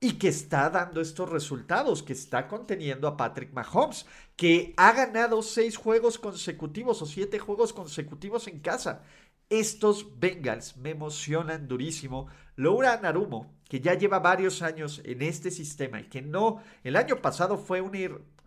y 0.00 0.14
que 0.14 0.28
está 0.28 0.70
dando 0.70 1.02
estos 1.02 1.28
resultados, 1.28 2.02
que 2.02 2.14
está 2.14 2.48
conteniendo 2.48 3.06
a 3.06 3.18
Patrick 3.18 3.52
Mahomes, 3.52 4.06
que 4.34 4.72
ha 4.78 4.92
ganado 4.92 5.42
seis 5.42 5.76
juegos 5.76 6.18
consecutivos 6.18 7.02
o 7.02 7.06
siete 7.06 7.38
juegos 7.38 7.74
consecutivos 7.74 8.48
en 8.48 8.60
casa. 8.60 9.02
Estos 9.50 10.18
Bengals 10.18 10.78
me 10.78 10.90
emocionan 10.90 11.68
durísimo. 11.68 12.28
Laura 12.56 12.98
Narumo, 13.02 13.52
que 13.68 13.80
ya 13.80 13.92
lleva 13.92 14.20
varios 14.20 14.62
años 14.62 15.02
en 15.04 15.20
este 15.20 15.50
sistema 15.50 16.00
y 16.00 16.04
que 16.04 16.22
no, 16.22 16.62
el 16.82 16.96
año 16.96 17.20
pasado 17.20 17.58
fue 17.58 17.82
una, 17.82 17.98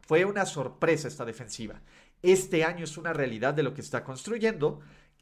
fue 0.08 0.26
una 0.26 0.48
sorpresa 0.48 1.08
esta 1.08 1.26
defensiva. 1.26 1.82
Este 2.24 2.64
año 2.64 2.84
es 2.84 2.98
una 2.98 3.14
realidad 3.14 3.54
de 3.54 3.64
lo 3.64 3.76
que 3.76 3.82
está 3.82 4.04
construyendo. 4.04 4.80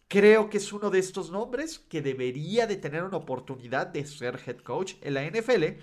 Creo 0.08 0.50
que 0.50 0.58
es 0.58 0.72
uno 0.72 0.90
de 0.92 1.00
estos 1.00 1.30
nombres 1.30 1.80
que 1.80 2.02
debería 2.02 2.68
de 2.68 2.78
tener 2.78 3.04
una 3.04 3.18
oportunidad 3.18 3.88
de 3.88 4.06
ser 4.06 4.40
head 4.46 4.60
coach 4.60 4.94
en 5.02 5.16
la 5.16 5.26
NFL 5.26 5.82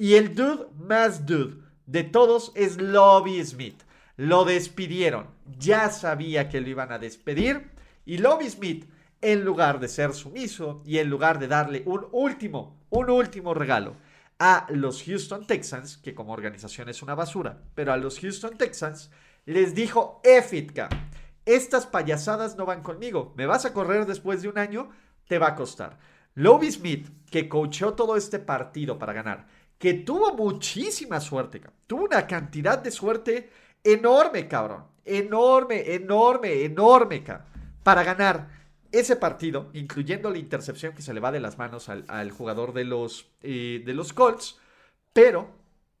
y 0.00 0.14
el 0.14 0.34
dude 0.34 0.66
más 0.78 1.26
dude 1.26 1.58
de 1.84 2.04
todos 2.04 2.52
es 2.54 2.80
Lobby 2.80 3.44
Smith. 3.44 3.82
Lo 4.16 4.46
despidieron. 4.46 5.26
Ya 5.58 5.90
sabía 5.90 6.48
que 6.48 6.62
lo 6.62 6.70
iban 6.70 6.90
a 6.90 6.98
despedir. 6.98 7.70
Y 8.06 8.16
Lobby 8.16 8.48
Smith, 8.48 8.90
en 9.20 9.44
lugar 9.44 9.78
de 9.78 9.88
ser 9.88 10.14
sumiso 10.14 10.82
y 10.86 10.96
en 11.00 11.10
lugar 11.10 11.38
de 11.38 11.48
darle 11.48 11.82
un 11.84 12.06
último, 12.12 12.80
un 12.88 13.10
último 13.10 13.52
regalo 13.52 13.94
a 14.38 14.66
los 14.70 15.02
Houston 15.02 15.46
Texans, 15.46 15.98
que 15.98 16.14
como 16.14 16.32
organización 16.32 16.88
es 16.88 17.02
una 17.02 17.14
basura, 17.14 17.60
pero 17.74 17.92
a 17.92 17.98
los 17.98 18.20
Houston 18.20 18.56
Texans, 18.56 19.10
les 19.44 19.74
dijo, 19.74 20.22
Efitka, 20.24 20.88
estas 21.44 21.84
payasadas 21.84 22.56
no 22.56 22.64
van 22.64 22.82
conmigo. 22.82 23.34
Me 23.36 23.44
vas 23.44 23.66
a 23.66 23.74
correr 23.74 24.06
después 24.06 24.40
de 24.40 24.48
un 24.48 24.56
año, 24.56 24.88
te 25.28 25.38
va 25.38 25.48
a 25.48 25.54
costar. 25.54 25.98
Lobby 26.34 26.70
Smith, 26.70 27.08
que 27.30 27.50
coachó 27.50 27.92
todo 27.92 28.16
este 28.16 28.38
partido 28.38 28.98
para 28.98 29.12
ganar, 29.12 29.46
que 29.80 29.94
tuvo 29.94 30.34
muchísima 30.34 31.20
suerte. 31.20 31.62
Tuvo 31.86 32.04
una 32.04 32.26
cantidad 32.26 32.78
de 32.78 32.90
suerte 32.90 33.50
enorme, 33.82 34.46
cabrón. 34.46 34.84
Enorme, 35.06 35.94
enorme, 35.94 36.64
enorme, 36.64 37.24
cabrón. 37.24 37.46
Para 37.82 38.04
ganar 38.04 38.50
ese 38.92 39.16
partido, 39.16 39.70
incluyendo 39.72 40.28
la 40.30 40.36
intercepción 40.36 40.92
que 40.92 41.00
se 41.00 41.14
le 41.14 41.20
va 41.20 41.32
de 41.32 41.40
las 41.40 41.56
manos 41.56 41.88
al, 41.88 42.30
jugador 42.30 42.74
de 42.74 42.84
los, 42.84 43.30
eh, 43.40 43.82
de 43.82 43.94
los 43.94 44.12
Colts. 44.12 44.58
Pero 45.14 45.48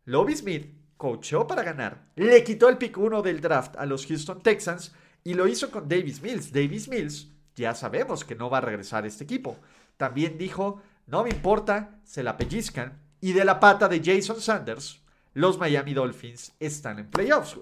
Lobby 0.04 0.36
Smith 0.36 0.74
coachó 0.98 1.46
para 1.46 1.62
ganar. 1.62 2.10
Le 2.16 2.44
quitó 2.44 2.68
el 2.68 2.76
pick 2.76 2.98
1 2.98 3.22
del 3.22 3.40
draft 3.40 3.76
a 3.78 3.86
los 3.86 4.04
Houston 4.04 4.42
Texans 4.42 4.94
y 5.24 5.32
lo 5.32 5.48
hizo 5.48 5.70
con 5.70 5.88
Davis 5.88 6.20
Mills. 6.20 6.52
Davis 6.52 6.86
Mills, 6.86 7.28
ya 7.56 7.74
sabemos 7.74 8.26
que 8.26 8.34
no 8.34 8.50
va 8.50 8.58
a 8.58 8.60
regresar 8.60 9.06
este 9.06 9.24
equipo. 9.24 9.56
También 9.96 10.36
dijo, 10.36 10.82
no 11.06 11.22
me 11.22 11.30
importa, 11.30 11.98
se 12.04 12.22
la 12.22 12.36
pellizcan 12.36 13.08
y 13.20 13.32
de 13.32 13.44
la 13.44 13.60
pata 13.60 13.88
de 13.88 14.02
Jason 14.02 14.40
Sanders, 14.40 15.00
los 15.34 15.58
Miami 15.58 15.94
Dolphins 15.94 16.52
están 16.58 16.98
en 16.98 17.10
playoffs. 17.10 17.58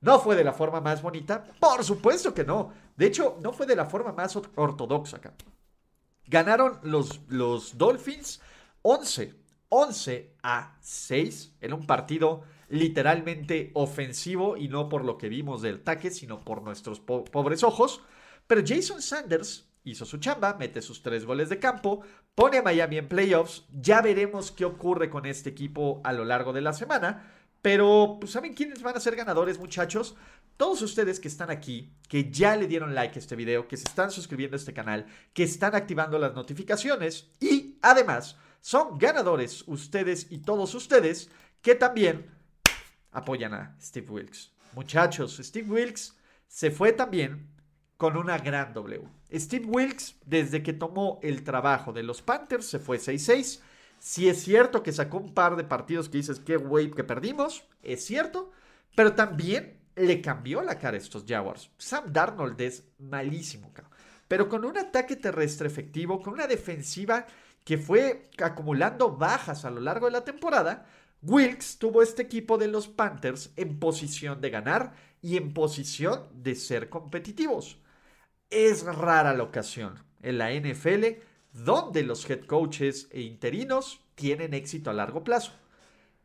¿No 0.00 0.18
fue 0.18 0.34
de 0.34 0.44
la 0.44 0.52
forma 0.52 0.80
más 0.80 1.00
bonita? 1.02 1.44
Por 1.60 1.84
supuesto 1.84 2.34
que 2.34 2.44
no. 2.44 2.72
De 2.96 3.06
hecho, 3.06 3.38
no 3.40 3.52
fue 3.52 3.66
de 3.66 3.76
la 3.76 3.86
forma 3.86 4.12
más 4.12 4.36
ortodoxa 4.36 5.18
acá. 5.18 5.34
Ganaron 6.26 6.80
los, 6.82 7.20
los 7.28 7.78
Dolphins 7.78 8.40
11, 8.82 9.34
11 9.68 10.34
a 10.42 10.76
6 10.80 11.52
en 11.60 11.72
un 11.72 11.86
partido 11.86 12.42
literalmente 12.68 13.70
ofensivo 13.74 14.56
y 14.56 14.68
no 14.68 14.88
por 14.88 15.04
lo 15.04 15.18
que 15.18 15.28
vimos 15.28 15.62
del 15.62 15.76
ataque, 15.76 16.10
sino 16.10 16.40
por 16.40 16.62
nuestros 16.62 17.00
pobres 17.00 17.62
ojos. 17.62 18.02
Pero 18.46 18.62
Jason 18.66 19.02
Sanders 19.02 19.68
hizo 19.84 20.04
su 20.04 20.18
chamba, 20.18 20.56
mete 20.58 20.82
sus 20.82 21.02
tres 21.02 21.24
goles 21.24 21.48
de 21.48 21.58
campo, 21.58 22.02
pone 22.34 22.58
a 22.58 22.62
Miami 22.62 22.98
en 22.98 23.08
playoffs. 23.08 23.64
Ya 23.72 24.00
veremos 24.00 24.50
qué 24.52 24.64
ocurre 24.64 25.10
con 25.10 25.26
este 25.26 25.50
equipo 25.50 26.00
a 26.04 26.12
lo 26.12 26.24
largo 26.24 26.52
de 26.52 26.60
la 26.60 26.72
semana. 26.72 27.30
Pero, 27.62 28.16
pues, 28.20 28.32
¿saben 28.32 28.54
quiénes 28.54 28.82
van 28.82 28.96
a 28.96 29.00
ser 29.00 29.14
ganadores, 29.14 29.58
muchachos? 29.58 30.16
Todos 30.56 30.82
ustedes 30.82 31.20
que 31.20 31.28
están 31.28 31.50
aquí, 31.50 31.92
que 32.08 32.30
ya 32.30 32.56
le 32.56 32.66
dieron 32.66 32.94
like 32.94 33.16
a 33.16 33.20
este 33.20 33.36
video, 33.36 33.68
que 33.68 33.76
se 33.76 33.84
están 33.84 34.10
suscribiendo 34.10 34.56
a 34.56 34.58
este 34.58 34.74
canal, 34.74 35.06
que 35.32 35.44
están 35.44 35.74
activando 35.74 36.18
las 36.18 36.34
notificaciones 36.34 37.30
y, 37.40 37.78
además, 37.80 38.36
son 38.60 38.98
ganadores 38.98 39.64
ustedes 39.66 40.26
y 40.30 40.38
todos 40.38 40.74
ustedes 40.74 41.30
que 41.62 41.74
también 41.74 42.26
apoyan 43.12 43.54
a 43.54 43.76
Steve 43.80 44.10
Wilkes. 44.10 44.52
Muchachos, 44.74 45.38
Steve 45.42 45.70
Wilkes 45.70 46.16
se 46.48 46.70
fue 46.70 46.92
también 46.92 47.51
con 48.02 48.16
una 48.16 48.36
gran 48.36 48.74
W. 48.74 49.00
Steve 49.32 49.64
Wilkes, 49.64 50.16
desde 50.26 50.60
que 50.64 50.72
tomó 50.72 51.20
el 51.22 51.44
trabajo 51.44 51.92
de 51.92 52.02
los 52.02 52.20
Panthers, 52.20 52.66
se 52.66 52.80
fue 52.80 52.98
6-6. 52.98 53.60
Si 54.00 54.28
es 54.28 54.42
cierto 54.42 54.82
que 54.82 54.90
sacó 54.90 55.18
un 55.18 55.32
par 55.32 55.54
de 55.54 55.62
partidos 55.62 56.08
que 56.08 56.18
dices, 56.18 56.40
qué 56.40 56.56
wave 56.56 56.90
que 56.90 57.04
perdimos, 57.04 57.62
es 57.80 58.04
cierto, 58.04 58.50
pero 58.96 59.12
también 59.14 59.78
le 59.94 60.20
cambió 60.20 60.62
la 60.62 60.80
cara 60.80 60.96
a 60.96 60.98
estos 60.98 61.24
Jaguars. 61.28 61.70
Sam 61.78 62.12
Darnold 62.12 62.60
es 62.60 62.82
malísimo, 62.98 63.70
pero 64.26 64.48
con 64.48 64.64
un 64.64 64.76
ataque 64.78 65.14
terrestre 65.14 65.68
efectivo, 65.68 66.20
con 66.20 66.32
una 66.32 66.48
defensiva 66.48 67.24
que 67.64 67.78
fue 67.78 68.30
acumulando 68.42 69.16
bajas 69.16 69.64
a 69.64 69.70
lo 69.70 69.80
largo 69.80 70.06
de 70.06 70.12
la 70.12 70.24
temporada, 70.24 70.86
Wilkes 71.22 71.78
tuvo 71.78 72.02
este 72.02 72.22
equipo 72.22 72.58
de 72.58 72.66
los 72.66 72.88
Panthers 72.88 73.52
en 73.54 73.78
posición 73.78 74.40
de 74.40 74.50
ganar 74.50 74.92
y 75.20 75.36
en 75.36 75.54
posición 75.54 76.26
de 76.34 76.56
ser 76.56 76.88
competitivos 76.88 77.78
es 78.52 78.84
rara 78.84 79.34
la 79.34 79.42
ocasión 79.42 79.98
en 80.22 80.38
la 80.38 80.52
NFL 80.52 81.18
donde 81.52 82.02
los 82.02 82.28
head 82.28 82.44
coaches 82.44 83.08
e 83.10 83.22
interinos 83.22 84.00
tienen 84.14 84.54
éxito 84.54 84.90
a 84.90 84.92
largo 84.92 85.24
plazo. 85.24 85.52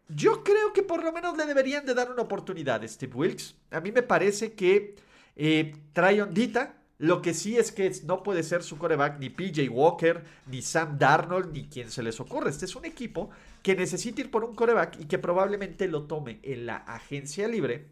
Yo 0.09 0.43
creo 0.43 0.71
que 0.73 0.83
por 0.83 1.03
lo 1.03 1.11
menos 1.11 1.37
le 1.37 1.45
deberían 1.45 1.85
de 1.85 1.93
dar 1.93 2.11
una 2.11 2.21
oportunidad 2.21 2.83
a 2.83 2.87
Steve 2.87 3.13
Wilkes. 3.13 3.55
A 3.71 3.81
mí 3.81 3.91
me 3.91 4.03
parece 4.03 4.53
que 4.53 4.95
eh, 5.35 5.75
trae 5.93 6.21
ondita. 6.21 6.75
Lo 6.99 7.21
que 7.21 7.35
sí 7.35 7.57
es 7.57 7.71
que 7.71 7.91
no 8.05 8.23
puede 8.23 8.41
ser 8.41 8.63
su 8.63 8.77
coreback 8.77 9.19
ni 9.19 9.29
PJ 9.29 9.69
Walker, 9.69 10.23
ni 10.47 10.63
Sam 10.63 10.97
Darnold, 10.97 11.53
ni 11.53 11.67
quien 11.67 11.91
se 11.91 12.01
les 12.01 12.19
ocurra. 12.19 12.49
Este 12.49 12.65
es 12.65 12.75
un 12.75 12.85
equipo 12.85 13.29
que 13.61 13.75
necesita 13.75 14.21
ir 14.21 14.31
por 14.31 14.43
un 14.43 14.55
coreback 14.55 14.99
y 15.01 15.05
que 15.05 15.19
probablemente 15.19 15.87
lo 15.87 16.03
tome 16.03 16.39
en 16.41 16.65
la 16.65 16.77
agencia 16.77 17.47
libre 17.47 17.85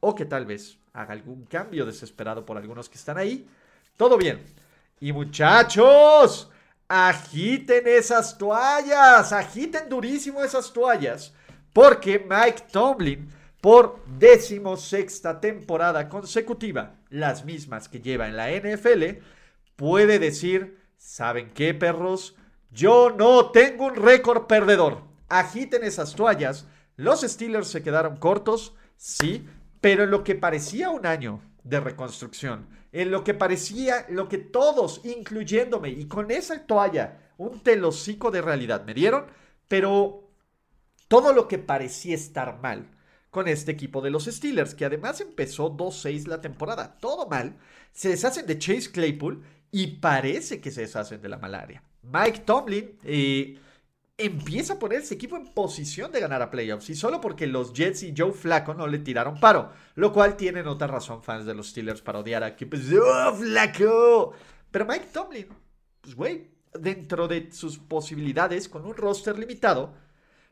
o 0.00 0.14
que 0.14 0.26
tal 0.26 0.44
vez 0.44 0.78
haga 0.92 1.12
algún 1.12 1.46
cambio 1.46 1.86
desesperado 1.86 2.44
por 2.44 2.58
algunos 2.58 2.90
que 2.90 2.98
están 2.98 3.16
ahí 3.16 3.48
todo 3.96 4.16
bien. 4.16 4.42
Y 5.00 5.12
muchachos, 5.12 6.50
agiten 6.88 7.86
esas 7.86 8.36
toallas, 8.38 9.32
agiten 9.32 9.88
durísimo 9.88 10.42
esas 10.44 10.72
toallas, 10.72 11.32
porque 11.72 12.18
Mike 12.18 12.64
Tomlin, 12.70 13.28
por 13.60 14.04
decimosexta 14.06 15.40
temporada 15.40 16.08
consecutiva, 16.08 16.96
las 17.10 17.44
mismas 17.44 17.88
que 17.88 18.00
lleva 18.00 18.28
en 18.28 18.36
la 18.36 18.50
NFL, 18.50 19.22
puede 19.76 20.18
decir, 20.18 20.78
¿saben 20.98 21.50
qué, 21.54 21.74
perros? 21.74 22.36
Yo 22.70 23.10
no 23.10 23.50
tengo 23.50 23.86
un 23.86 23.96
récord 23.96 24.46
perdedor. 24.46 25.02
Agiten 25.28 25.84
esas 25.84 26.14
toallas. 26.14 26.66
Los 26.96 27.22
Steelers 27.22 27.68
se 27.68 27.82
quedaron 27.82 28.16
cortos, 28.16 28.74
sí, 28.96 29.46
pero 29.80 30.04
en 30.04 30.10
lo 30.10 30.24
que 30.24 30.34
parecía 30.34 30.90
un 30.90 31.06
año 31.06 31.40
de 31.64 31.80
reconstrucción, 31.80 32.68
en 32.92 33.10
lo 33.10 33.24
que 33.24 33.34
parecía, 33.34 34.06
lo 34.08 34.28
que 34.28 34.38
todos, 34.38 35.00
incluyéndome, 35.04 35.90
y 35.90 36.06
con 36.06 36.30
esa 36.30 36.66
toalla, 36.66 37.32
un 37.38 37.60
telocico 37.60 38.30
de 38.30 38.42
realidad 38.42 38.84
me 38.84 38.94
dieron, 38.94 39.26
pero 39.68 40.30
todo 41.08 41.32
lo 41.32 41.48
que 41.48 41.58
parecía 41.58 42.14
estar 42.14 42.60
mal 42.60 42.90
con 43.30 43.48
este 43.48 43.72
equipo 43.72 44.02
de 44.02 44.10
los 44.10 44.26
Steelers, 44.26 44.74
que 44.74 44.84
además 44.84 45.20
empezó 45.20 45.74
2-6 45.74 46.26
la 46.26 46.40
temporada, 46.40 46.98
todo 46.98 47.26
mal, 47.28 47.56
se 47.92 48.10
deshacen 48.10 48.46
de 48.46 48.58
Chase 48.58 48.92
Claypool 48.92 49.42
y 49.70 49.98
parece 49.98 50.60
que 50.60 50.70
se 50.70 50.82
deshacen 50.82 51.22
de 51.22 51.28
la 51.30 51.38
malaria. 51.38 51.82
Mike 52.02 52.40
Tomlin, 52.40 52.98
eh, 53.04 53.58
empieza 54.26 54.74
a 54.74 54.78
poner 54.78 55.00
ese 55.00 55.14
equipo 55.14 55.36
en 55.36 55.52
posición 55.52 56.12
de 56.12 56.20
ganar 56.20 56.42
a 56.42 56.50
playoffs. 56.50 56.90
Y 56.90 56.94
solo 56.94 57.20
porque 57.20 57.46
los 57.46 57.72
Jets 57.72 58.02
y 58.02 58.14
Joe 58.16 58.32
Flacco 58.32 58.74
no 58.74 58.86
le 58.86 58.98
tiraron 58.98 59.38
paro. 59.40 59.70
Lo 59.94 60.12
cual 60.12 60.36
tienen 60.36 60.66
otra 60.66 60.86
razón 60.86 61.22
fans 61.22 61.46
de 61.46 61.54
los 61.54 61.68
Steelers 61.68 62.02
para 62.02 62.20
odiar 62.20 62.42
a 62.42 62.56
que 62.56 62.66
pues, 62.66 62.82
¡Oh, 62.92 63.34
Flacco! 63.34 64.32
Pero 64.70 64.86
Mike 64.86 65.08
Tomlin, 65.12 65.48
pues 66.00 66.14
güey, 66.14 66.50
dentro 66.72 67.28
de 67.28 67.52
sus 67.52 67.78
posibilidades, 67.78 68.68
con 68.68 68.86
un 68.86 68.96
roster 68.96 69.38
limitado, 69.38 69.94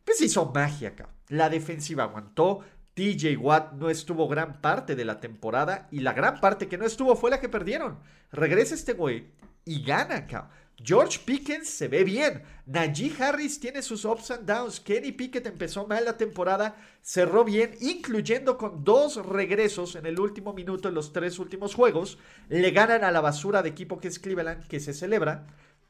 pues 0.05 0.21
hizo 0.21 0.47
magia 0.47 0.91
acá. 0.91 1.09
La 1.29 1.49
defensiva 1.49 2.05
aguantó. 2.05 2.61
TJ 3.01 3.39
Watt 3.39 3.73
no 3.73 3.89
estuvo 3.89 4.29
gran 4.29 4.61
parte 4.61 4.95
de 4.95 5.07
la 5.07 5.21
temporada 5.21 5.89
y 5.91 6.01
la 6.01 6.13
gran 6.13 6.39
parte 6.39 6.69
que 6.69 6.77
no 6.77 6.85
estuvo 6.85 7.17
fue 7.17 7.31
la 7.31 7.41
que 7.41 7.49
perdieron. 7.49 7.99
Regresa 8.31 8.75
este 8.75 8.93
güey 8.93 9.31
y 9.65 9.83
gana 9.83 10.17
acá. 10.17 10.51
George 10.77 11.21
Pickens 11.25 11.71
se 11.71 11.89
ve 11.89 12.05
bien. 12.05 12.43
Najee 12.67 13.15
Harris 13.19 13.59
tiene 13.59 13.81
sus 13.81 14.05
ups 14.05 14.31
and 14.33 14.47
downs. 14.47 14.81
Kenny 14.81 15.13
Pickett 15.13 15.47
empezó 15.47 15.87
mal 15.87 16.05
la 16.05 16.19
temporada, 16.19 16.77
cerró 17.01 17.43
bien, 17.43 17.75
incluyendo 17.81 18.59
con 18.59 18.85
dos 18.85 19.25
regresos 19.25 19.97
en 19.97 20.05
el 20.05 20.21
último 20.21 20.53
minuto 20.53 20.91
en 20.91 20.95
los 20.95 21.15
tres 21.15 21.39
últimos 21.39 21.75
juegos. 21.75 22.19
Le 22.51 22.71
ganan 22.71 23.03
a 23.03 23.11
la 23.11 23.23
basura 23.23 23.63
de 23.63 23.71
equipo 23.71 23.99
que 23.99 24.09
es 24.09 24.19
Cleveland, 24.19 24.67
que 24.67 24.79
se 24.79 24.93
celebra. 24.93 25.47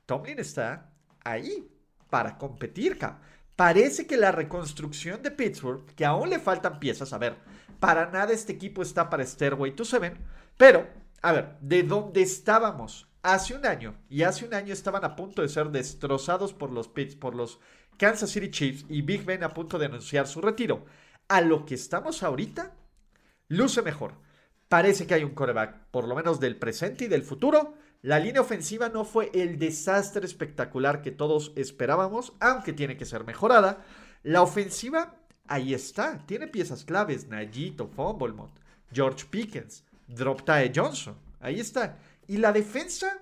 Tomlin 0.06 0.38
está 0.38 0.92
ahí 1.24 1.68
para 2.08 2.38
competir, 2.38 2.98
Parece 3.60 4.06
que 4.06 4.16
la 4.16 4.32
reconstrucción 4.32 5.20
de 5.20 5.30
Pittsburgh, 5.30 5.84
que 5.94 6.06
aún 6.06 6.30
le 6.30 6.38
faltan 6.38 6.80
piezas, 6.80 7.12
a 7.12 7.18
ver, 7.18 7.36
para 7.78 8.10
nada 8.10 8.32
este 8.32 8.54
equipo 8.54 8.80
está 8.80 9.10
para 9.10 9.22
Stairway 9.22 9.76
to 9.76 9.84
Seven, 9.84 10.16
pero, 10.56 10.88
a 11.20 11.32
ver, 11.32 11.58
de 11.60 11.82
dónde 11.82 12.22
estábamos 12.22 13.06
hace 13.22 13.54
un 13.54 13.66
año, 13.66 13.98
y 14.08 14.22
hace 14.22 14.46
un 14.46 14.54
año 14.54 14.72
estaban 14.72 15.04
a 15.04 15.14
punto 15.14 15.42
de 15.42 15.50
ser 15.50 15.68
destrozados 15.68 16.54
por 16.54 16.72
los 16.72 16.88
Pits, 16.88 17.16
por 17.16 17.34
los 17.34 17.60
Kansas 17.98 18.30
City 18.30 18.50
Chiefs 18.50 18.86
y 18.88 19.02
Big 19.02 19.26
Ben 19.26 19.44
a 19.44 19.52
punto 19.52 19.78
de 19.78 19.84
anunciar 19.84 20.26
su 20.26 20.40
retiro. 20.40 20.86
A 21.28 21.42
lo 21.42 21.66
que 21.66 21.74
estamos 21.74 22.22
ahorita, 22.22 22.74
luce 23.48 23.82
mejor. 23.82 24.14
Parece 24.70 25.06
que 25.06 25.12
hay 25.12 25.24
un 25.24 25.34
coreback, 25.34 25.90
por 25.90 26.08
lo 26.08 26.14
menos 26.14 26.40
del 26.40 26.56
presente 26.56 27.04
y 27.04 27.08
del 27.08 27.24
futuro. 27.24 27.74
La 28.02 28.18
línea 28.18 28.40
ofensiva 28.40 28.88
no 28.88 29.04
fue 29.04 29.30
el 29.34 29.58
desastre 29.58 30.24
espectacular 30.24 31.02
que 31.02 31.10
todos 31.10 31.52
esperábamos, 31.54 32.32
aunque 32.40 32.72
tiene 32.72 32.96
que 32.96 33.04
ser 33.04 33.24
mejorada. 33.24 33.84
La 34.22 34.40
ofensiva, 34.40 35.16
ahí 35.46 35.74
está, 35.74 36.18
tiene 36.26 36.48
piezas 36.48 36.84
claves, 36.84 37.28
Najito, 37.28 37.88
Fumblemont, 37.88 38.52
George 38.90 39.26
Pickens, 39.28 39.84
Drop 40.06 40.42
Johnson, 40.74 41.14
ahí 41.40 41.60
está. 41.60 41.98
Y 42.26 42.38
la 42.38 42.52
defensa, 42.52 43.18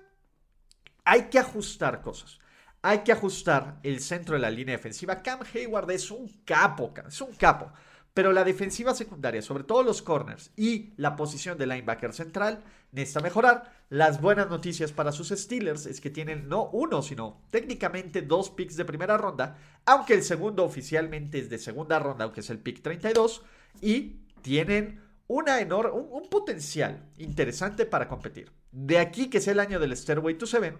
hay 1.03 1.23
que 1.23 1.39
ajustar 1.39 2.01
cosas. 2.01 2.39
Hay 2.81 2.99
que 2.99 3.11
ajustar 3.11 3.79
el 3.83 3.99
centro 3.99 4.35
de 4.35 4.41
la 4.41 4.49
línea 4.49 4.77
defensiva. 4.77 5.21
Cam 5.21 5.41
Hayward 5.53 5.91
es 5.91 6.09
un 6.09 6.29
capo, 6.45 6.93
es 7.05 7.19
un 7.19 7.33
capo. 7.33 7.69
Pero 8.13 8.33
la 8.33 8.43
defensiva 8.43 8.93
secundaria, 8.93 9.41
sobre 9.41 9.63
todo 9.63 9.83
los 9.83 10.01
corners 10.01 10.51
y 10.55 10.93
la 10.97 11.15
posición 11.15 11.57
de 11.57 11.67
linebacker 11.67 12.13
central, 12.13 12.63
necesita 12.91 13.21
mejorar. 13.21 13.71
Las 13.89 14.21
buenas 14.21 14.49
noticias 14.49 14.91
para 14.91 15.11
sus 15.11 15.29
Steelers 15.29 15.85
es 15.85 16.01
que 16.01 16.09
tienen 16.09 16.49
no 16.49 16.69
uno, 16.71 17.01
sino 17.01 17.41
técnicamente 17.49 18.21
dos 18.21 18.49
picks 18.49 18.75
de 18.75 18.85
primera 18.85 19.17
ronda, 19.17 19.57
aunque 19.85 20.13
el 20.13 20.23
segundo 20.23 20.63
oficialmente 20.63 21.39
es 21.39 21.49
de 21.49 21.59
segunda 21.59 21.99
ronda, 21.99 22.25
aunque 22.25 22.41
es 22.41 22.49
el 22.49 22.59
pick 22.59 22.81
32, 22.81 23.43
y 23.81 24.25
tienen 24.41 25.01
una 25.27 25.59
un 25.59 26.27
potencial 26.29 27.11
interesante 27.17 27.85
para 27.85 28.07
competir. 28.07 28.51
De 28.71 28.97
aquí 28.97 29.29
que 29.29 29.41
sea 29.41 29.53
el 29.53 29.59
año 29.59 29.79
del 29.79 29.95
Stairway 29.95 30.37
to 30.37 30.47
Seven, 30.47 30.77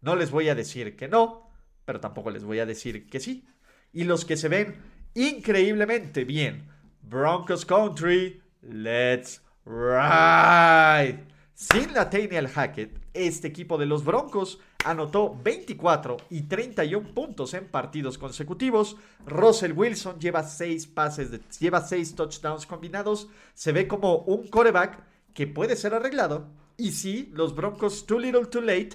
no 0.00 0.14
les 0.14 0.30
voy 0.30 0.48
a 0.48 0.54
decir 0.54 0.96
que 0.96 1.08
no, 1.08 1.50
pero 1.84 2.00
tampoco 2.00 2.30
les 2.30 2.44
voy 2.44 2.60
a 2.60 2.66
decir 2.66 3.08
que 3.08 3.20
sí. 3.20 3.46
Y 3.92 4.04
los 4.04 4.24
que 4.24 4.36
se 4.36 4.48
ven 4.48 4.76
increíblemente 5.18 6.24
bien, 6.24 6.68
Broncos 7.02 7.64
Country, 7.64 8.40
let's 8.62 9.42
ride. 9.64 11.26
Sin 11.54 11.92
Nathaniel 11.92 12.46
Hackett, 12.46 12.96
este 13.12 13.48
equipo 13.48 13.78
de 13.78 13.86
los 13.86 14.04
Broncos 14.04 14.60
anotó 14.84 15.36
24 15.42 16.16
y 16.30 16.42
31 16.42 17.14
puntos 17.14 17.52
en 17.54 17.66
partidos 17.66 18.16
consecutivos. 18.16 18.96
Russell 19.26 19.72
Wilson 19.72 20.20
lleva 20.20 20.44
6 20.44 20.86
pases, 20.86 21.58
lleva 21.58 21.80
6 21.80 22.14
touchdowns 22.14 22.64
combinados. 22.64 23.28
Se 23.54 23.72
ve 23.72 23.88
como 23.88 24.18
un 24.18 24.46
coreback 24.46 25.02
que 25.34 25.48
puede 25.48 25.74
ser 25.74 25.94
arreglado 25.94 26.46
y 26.76 26.92
sí, 26.92 27.28
los 27.34 27.56
Broncos 27.56 28.06
too 28.06 28.20
little 28.20 28.46
too 28.46 28.60
late, 28.60 28.90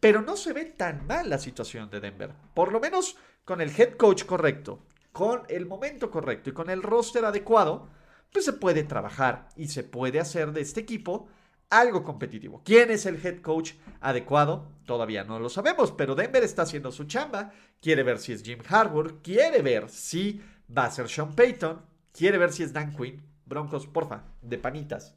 pero 0.00 0.22
no 0.22 0.34
se 0.34 0.54
ve 0.54 0.64
tan 0.64 1.06
mal 1.06 1.28
la 1.28 1.36
situación 1.36 1.90
de 1.90 2.00
Denver. 2.00 2.32
Por 2.54 2.72
lo 2.72 2.80
menos 2.80 3.16
con 3.44 3.60
el 3.60 3.70
head 3.70 3.96
coach 3.98 4.24
correcto, 4.24 4.78
con 5.18 5.42
el 5.48 5.66
momento 5.66 6.12
correcto 6.12 6.48
y 6.48 6.52
con 6.52 6.70
el 6.70 6.80
roster 6.80 7.24
adecuado, 7.24 7.88
pues 8.32 8.44
se 8.44 8.52
puede 8.52 8.84
trabajar 8.84 9.48
y 9.56 9.66
se 9.66 9.82
puede 9.82 10.20
hacer 10.20 10.52
de 10.52 10.60
este 10.60 10.78
equipo 10.78 11.26
algo 11.70 12.04
competitivo. 12.04 12.62
¿Quién 12.64 12.92
es 12.92 13.04
el 13.04 13.16
head 13.26 13.40
coach 13.40 13.72
adecuado? 14.00 14.68
Todavía 14.86 15.24
no 15.24 15.40
lo 15.40 15.48
sabemos, 15.48 15.90
pero 15.90 16.14
Denver 16.14 16.44
está 16.44 16.62
haciendo 16.62 16.92
su 16.92 17.02
chamba. 17.06 17.50
Quiere 17.82 18.04
ver 18.04 18.20
si 18.20 18.32
es 18.32 18.44
Jim 18.44 18.60
Harbour, 18.68 19.20
quiere 19.20 19.60
ver 19.60 19.88
si 19.88 20.40
va 20.70 20.84
a 20.84 20.90
ser 20.92 21.08
Sean 21.08 21.34
Payton, 21.34 21.82
quiere 22.12 22.38
ver 22.38 22.52
si 22.52 22.62
es 22.62 22.72
Dan 22.72 22.94
Quinn. 22.94 23.20
Broncos, 23.44 23.88
porfa, 23.88 24.22
de 24.40 24.56
panitas. 24.58 25.16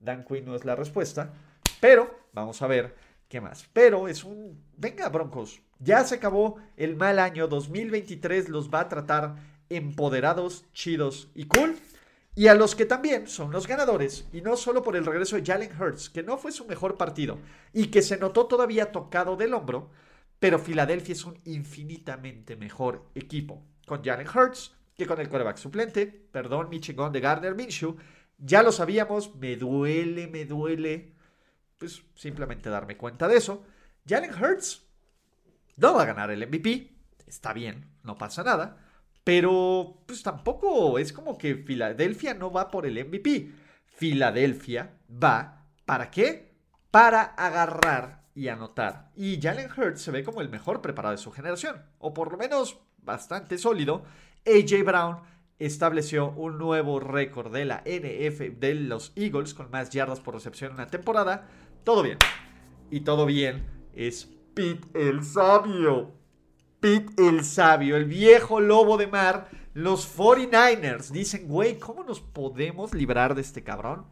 Dan 0.00 0.24
Quinn 0.24 0.46
no 0.46 0.56
es 0.56 0.64
la 0.64 0.74
respuesta. 0.74 1.32
Pero 1.80 2.12
vamos 2.32 2.60
a 2.60 2.66
ver 2.66 2.96
qué 3.28 3.40
más. 3.40 3.68
Pero 3.72 4.08
es 4.08 4.24
un... 4.24 4.62
Venga, 4.76 5.08
Broncos. 5.08 5.60
Ya 5.78 6.04
se 6.04 6.16
acabó 6.16 6.56
el 6.76 6.96
mal 6.96 7.18
año. 7.18 7.46
2023 7.48 8.48
los 8.48 8.70
va 8.70 8.80
a 8.80 8.88
tratar 8.88 9.36
empoderados, 9.68 10.64
chidos 10.72 11.28
y 11.34 11.44
cool. 11.44 11.76
Y 12.34 12.46
a 12.46 12.54
los 12.54 12.74
que 12.74 12.86
también 12.86 13.26
son 13.26 13.50
los 13.50 13.66
ganadores, 13.66 14.28
y 14.32 14.42
no 14.42 14.56
solo 14.56 14.84
por 14.84 14.94
el 14.94 15.04
regreso 15.04 15.34
de 15.34 15.44
Jalen 15.44 15.72
Hurts, 15.80 16.08
que 16.08 16.22
no 16.22 16.38
fue 16.38 16.52
su 16.52 16.66
mejor 16.66 16.96
partido 16.96 17.38
y 17.72 17.88
que 17.88 18.00
se 18.00 18.16
notó 18.16 18.46
todavía 18.46 18.92
tocado 18.92 19.34
del 19.34 19.54
hombro, 19.54 19.90
pero 20.38 20.60
Filadelfia 20.60 21.14
es 21.14 21.24
un 21.24 21.36
infinitamente 21.44 22.54
mejor 22.54 23.06
equipo 23.16 23.64
con 23.86 24.04
Jalen 24.04 24.28
Hurts 24.28 24.72
que 24.96 25.06
con 25.06 25.20
el 25.20 25.28
coreback 25.28 25.56
suplente, 25.56 26.06
perdón, 26.06 26.68
mi 26.70 26.80
chingón 26.80 27.12
de 27.12 27.20
Gardner 27.20 27.56
Minshew, 27.56 27.96
ya 28.36 28.62
lo 28.62 28.70
sabíamos, 28.70 29.34
me 29.34 29.56
duele, 29.56 30.28
me 30.28 30.44
duele, 30.44 31.14
pues 31.78 32.02
simplemente 32.14 32.70
darme 32.70 32.96
cuenta 32.96 33.28
de 33.28 33.36
eso. 33.36 33.64
Jalen 34.06 34.34
Hurts 34.34 34.86
no 35.76 35.94
va 35.94 36.02
a 36.02 36.06
ganar 36.06 36.30
el 36.30 36.46
MVP, 36.46 36.90
está 37.26 37.52
bien, 37.52 37.90
no 38.02 38.18
pasa 38.18 38.42
nada, 38.42 38.76
pero 39.24 40.02
pues 40.06 40.22
tampoco 40.22 40.98
es 40.98 41.12
como 41.12 41.38
que 41.38 41.56
Filadelfia 41.56 42.34
no 42.34 42.50
va 42.50 42.70
por 42.70 42.86
el 42.86 43.04
MVP. 43.04 43.52
Filadelfia 43.86 44.98
va, 45.22 45.66
¿para 45.84 46.10
qué? 46.10 46.54
Para 46.90 47.22
agarrar 47.22 48.24
y 48.34 48.48
anotar. 48.48 49.10
Y 49.16 49.40
Jalen 49.40 49.70
Hurts 49.70 50.00
se 50.00 50.10
ve 50.10 50.24
como 50.24 50.40
el 50.40 50.48
mejor 50.48 50.80
preparado 50.80 51.12
de 51.16 51.22
su 51.22 51.30
generación, 51.30 51.82
o 51.98 52.14
por 52.14 52.32
lo 52.32 52.38
menos 52.38 52.78
bastante 52.98 53.58
sólido. 53.58 54.04
AJ 54.46 54.84
Brown 54.84 55.20
estableció 55.58 56.30
un 56.30 56.58
nuevo 56.58 57.00
récord 57.00 57.52
de 57.52 57.64
la 57.64 57.82
NF 57.84 58.58
de 58.58 58.74
los 58.74 59.12
Eagles 59.16 59.54
con 59.54 59.70
más 59.70 59.90
yardas 59.90 60.20
por 60.20 60.34
recepción 60.34 60.70
en 60.70 60.76
una 60.76 60.86
temporada. 60.86 61.48
Todo 61.84 62.02
bien. 62.02 62.18
Y 62.90 63.00
todo 63.00 63.26
bien 63.26 63.66
es 63.94 64.28
Pete 64.54 64.86
el 64.94 65.24
Sabio. 65.24 66.12
Pete 66.80 67.28
el 67.28 67.44
Sabio, 67.44 67.96
el 67.96 68.04
viejo 68.04 68.60
lobo 68.60 68.96
de 68.96 69.08
mar. 69.08 69.48
Los 69.74 70.16
49ers 70.16 71.10
dicen, 71.10 71.48
güey, 71.48 71.78
¿cómo 71.78 72.04
nos 72.04 72.20
podemos 72.20 72.94
librar 72.94 73.34
de 73.34 73.42
este 73.42 73.62
cabrón? 73.62 74.06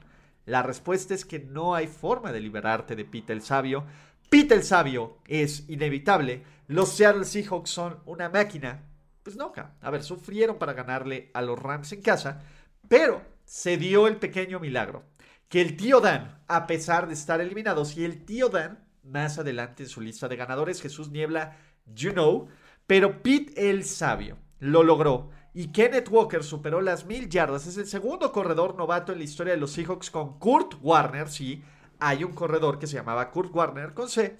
La 0.44 0.62
respuesta 0.62 1.14
es 1.14 1.24
que 1.24 1.40
no 1.40 1.74
hay 1.74 1.86
forma 1.86 2.32
de 2.32 2.40
liberarte 2.40 2.94
de 2.94 3.04
Pete 3.04 3.32
el 3.32 3.42
Sabio. 3.42 3.84
Pete 4.28 4.54
el 4.54 4.62
Sabio 4.62 5.18
es 5.26 5.68
inevitable. 5.68 6.42
Los 6.68 6.90
Seattle 6.90 7.24
Seahawks 7.24 7.70
son 7.70 7.98
una 8.04 8.28
máquina 8.28 8.82
pues 9.26 9.34
no, 9.34 9.52
a 9.80 9.90
ver, 9.90 10.04
sufrieron 10.04 10.56
para 10.56 10.72
ganarle 10.72 11.32
a 11.34 11.42
los 11.42 11.58
Rams 11.58 11.90
en 11.90 12.00
casa, 12.00 12.44
pero 12.86 13.22
se 13.44 13.76
dio 13.76 14.06
el 14.06 14.18
pequeño 14.18 14.60
milagro. 14.60 15.02
Que 15.48 15.60
el 15.60 15.76
tío 15.76 16.00
Dan, 16.00 16.44
a 16.46 16.68
pesar 16.68 17.08
de 17.08 17.14
estar 17.14 17.40
eliminados, 17.40 17.96
y 17.96 18.04
el 18.04 18.24
tío 18.24 18.50
Dan, 18.50 18.86
más 19.02 19.40
adelante 19.40 19.82
en 19.82 19.88
su 19.88 20.00
lista 20.00 20.28
de 20.28 20.36
ganadores, 20.36 20.80
Jesús 20.80 21.10
Niebla, 21.10 21.56
you 21.92 22.12
know, 22.12 22.46
pero 22.86 23.20
Pete 23.24 23.68
el 23.68 23.82
Sabio 23.84 24.38
lo 24.60 24.84
logró. 24.84 25.30
Y 25.52 25.72
Kenneth 25.72 26.08
Walker 26.08 26.44
superó 26.44 26.80
las 26.80 27.04
mil 27.04 27.28
yardas. 27.28 27.66
Es 27.66 27.78
el 27.78 27.88
segundo 27.88 28.30
corredor 28.30 28.76
novato 28.76 29.10
en 29.10 29.18
la 29.18 29.24
historia 29.24 29.54
de 29.54 29.58
los 29.58 29.72
Seahawks 29.72 30.08
con 30.08 30.38
Kurt 30.38 30.74
Warner. 30.82 31.28
Sí, 31.28 31.64
hay 31.98 32.22
un 32.22 32.32
corredor 32.32 32.78
que 32.78 32.86
se 32.86 32.94
llamaba 32.94 33.32
Kurt 33.32 33.52
Warner 33.52 33.92
con 33.92 34.08
C. 34.08 34.38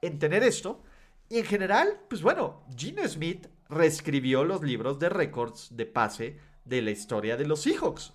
En 0.00 0.20
tener 0.20 0.44
esto. 0.44 0.84
Y 1.28 1.38
en 1.38 1.44
general, 1.44 1.98
pues 2.08 2.22
bueno, 2.22 2.62
Gino 2.76 3.02
Smith 3.08 3.48
reescribió 3.68 4.44
los 4.44 4.62
libros 4.62 4.98
de 4.98 5.08
récords 5.08 5.68
de 5.76 5.86
pase 5.86 6.38
de 6.64 6.82
la 6.82 6.90
historia 6.90 7.36
de 7.36 7.46
los 7.46 7.62
Seahawks. 7.62 8.12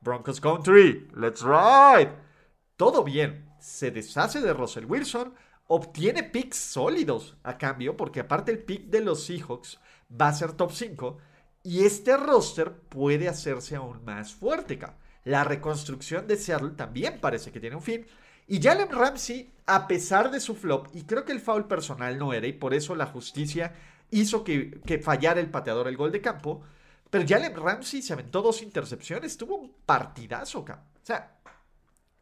Broncos 0.00 0.40
Country, 0.40 1.08
let's 1.14 1.42
ride. 1.42 2.12
Todo 2.76 3.04
bien, 3.04 3.50
se 3.58 3.90
deshace 3.90 4.40
de 4.40 4.52
Russell 4.52 4.84
Wilson, 4.86 5.34
obtiene 5.66 6.22
picks 6.22 6.56
sólidos 6.56 7.36
a 7.42 7.56
cambio, 7.56 7.96
porque 7.96 8.20
aparte 8.20 8.52
el 8.52 8.58
pick 8.58 8.86
de 8.86 9.00
los 9.00 9.24
Seahawks 9.24 9.80
va 10.10 10.28
a 10.28 10.34
ser 10.34 10.52
top 10.52 10.72
5 10.72 11.18
y 11.62 11.84
este 11.84 12.16
roster 12.16 12.72
puede 12.72 13.28
hacerse 13.28 13.76
aún 13.76 14.04
más 14.04 14.34
fuerte. 14.34 14.78
La 15.24 15.44
reconstrucción 15.44 16.26
de 16.26 16.36
Seattle 16.36 16.72
también 16.76 17.20
parece 17.20 17.50
que 17.50 17.60
tiene 17.60 17.76
un 17.76 17.82
fin. 17.82 18.06
Y 18.46 18.60
Jalen 18.60 18.90
Ramsey, 18.90 19.50
a 19.64 19.86
pesar 19.88 20.30
de 20.30 20.40
su 20.40 20.54
flop, 20.54 20.88
y 20.92 21.04
creo 21.04 21.24
que 21.24 21.32
el 21.32 21.40
foul 21.40 21.66
personal 21.66 22.18
no 22.18 22.34
era, 22.34 22.46
y 22.46 22.52
por 22.52 22.74
eso 22.74 22.94
la 22.94 23.06
justicia 23.06 23.74
hizo 24.20 24.44
que, 24.44 25.00
fallara 25.02 25.40
el 25.40 25.50
pateador 25.50 25.88
el 25.88 25.96
gol 25.96 26.12
de 26.12 26.20
campo. 26.20 26.62
Pero 27.10 27.24
Jalen 27.26 27.54
Ramsey 27.54 28.02
se 28.02 28.12
aventó 28.12 28.42
dos 28.42 28.62
intercepciones, 28.62 29.36
tuvo 29.36 29.56
un 29.56 29.74
partidazo, 29.86 30.60
O 30.60 30.66
sea, 31.02 31.36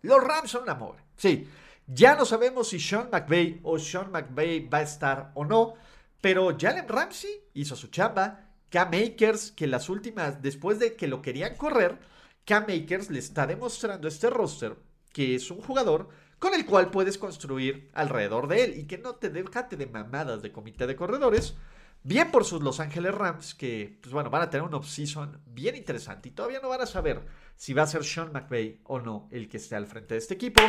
los 0.03 0.23
Rams 0.23 0.51
son 0.51 0.65
un 0.65 0.71
amor. 0.71 0.97
Sí, 1.17 1.49
Ya 1.87 2.15
no 2.15 2.25
sabemos 2.25 2.69
si 2.69 2.79
Sean 2.79 3.09
McVay 3.11 3.61
o 3.63 3.79
Sean 3.79 4.11
McVay 4.11 4.69
va 4.69 4.79
a 4.79 4.83
estar 4.83 5.33
o 5.35 5.45
no, 5.45 5.75
pero 6.21 6.57
Jalen 6.59 6.89
Ramsey 6.89 7.49
hizo 7.55 7.77
su 7.77 7.89
chamba. 7.89 8.49
Cam 8.71 8.89
Akers, 8.95 9.53
que 9.53 9.67
las 9.67 9.89
últimas, 9.91 10.41
después 10.41 10.79
de 10.79 10.97
que 10.97 11.07
lo 11.07 11.21
querían 11.21 11.57
correr, 11.57 11.99
Cam 12.47 12.65
Akers 12.65 13.11
le 13.11 13.19
está 13.19 13.47
demostrando 13.47 14.09
a 14.09 14.11
este 14.11 14.31
roster 14.31 14.77
que 15.13 15.35
es 15.35 15.51
un 15.51 15.61
jugador 15.61 16.09
con 16.39 16.55
el 16.55 16.67
cual 16.67 16.91
puedes 16.91 17.19
construir 17.19 17.91
alrededor 17.93 18.49
de 18.49 18.65
él 18.65 18.79
y 18.79 18.85
que 18.85 18.99
no 18.99 19.15
te 19.15 19.31
dejate 19.31 19.77
de 19.77 19.87
mamadas 19.87 20.43
de 20.43 20.51
comité 20.51 20.87
de 20.87 20.97
corredores. 20.97 21.55
Bien 22.05 22.33
por 22.33 22.45
sus 22.45 22.63
Los 22.63 22.81
Ángeles 22.81 23.15
Rams, 23.15 23.55
que 23.55 23.99
pues 24.01 24.13
bueno, 24.13 24.29
van 24.29 24.43
a 24.43 24.51
tener 24.51 24.67
un 24.67 24.75
off-season 24.75 25.41
bien 25.47 25.77
interesante 25.77 26.31
y 26.31 26.33
todavía 26.33 26.59
no 26.61 26.69
van 26.69 26.81
a 26.81 26.87
saber 26.87 27.23
si 27.55 27.75
va 27.75 27.85
a 27.85 27.87
ser 27.87 28.03
Sean 28.03 28.33
McVay 28.33 28.81
o 28.85 28.99
no 28.99 29.29
el 29.31 29.49
que 29.49 29.59
esté 29.59 29.77
al 29.77 29.87
frente 29.87 30.15
de 30.15 30.19
este 30.19 30.35
equipo. 30.35 30.61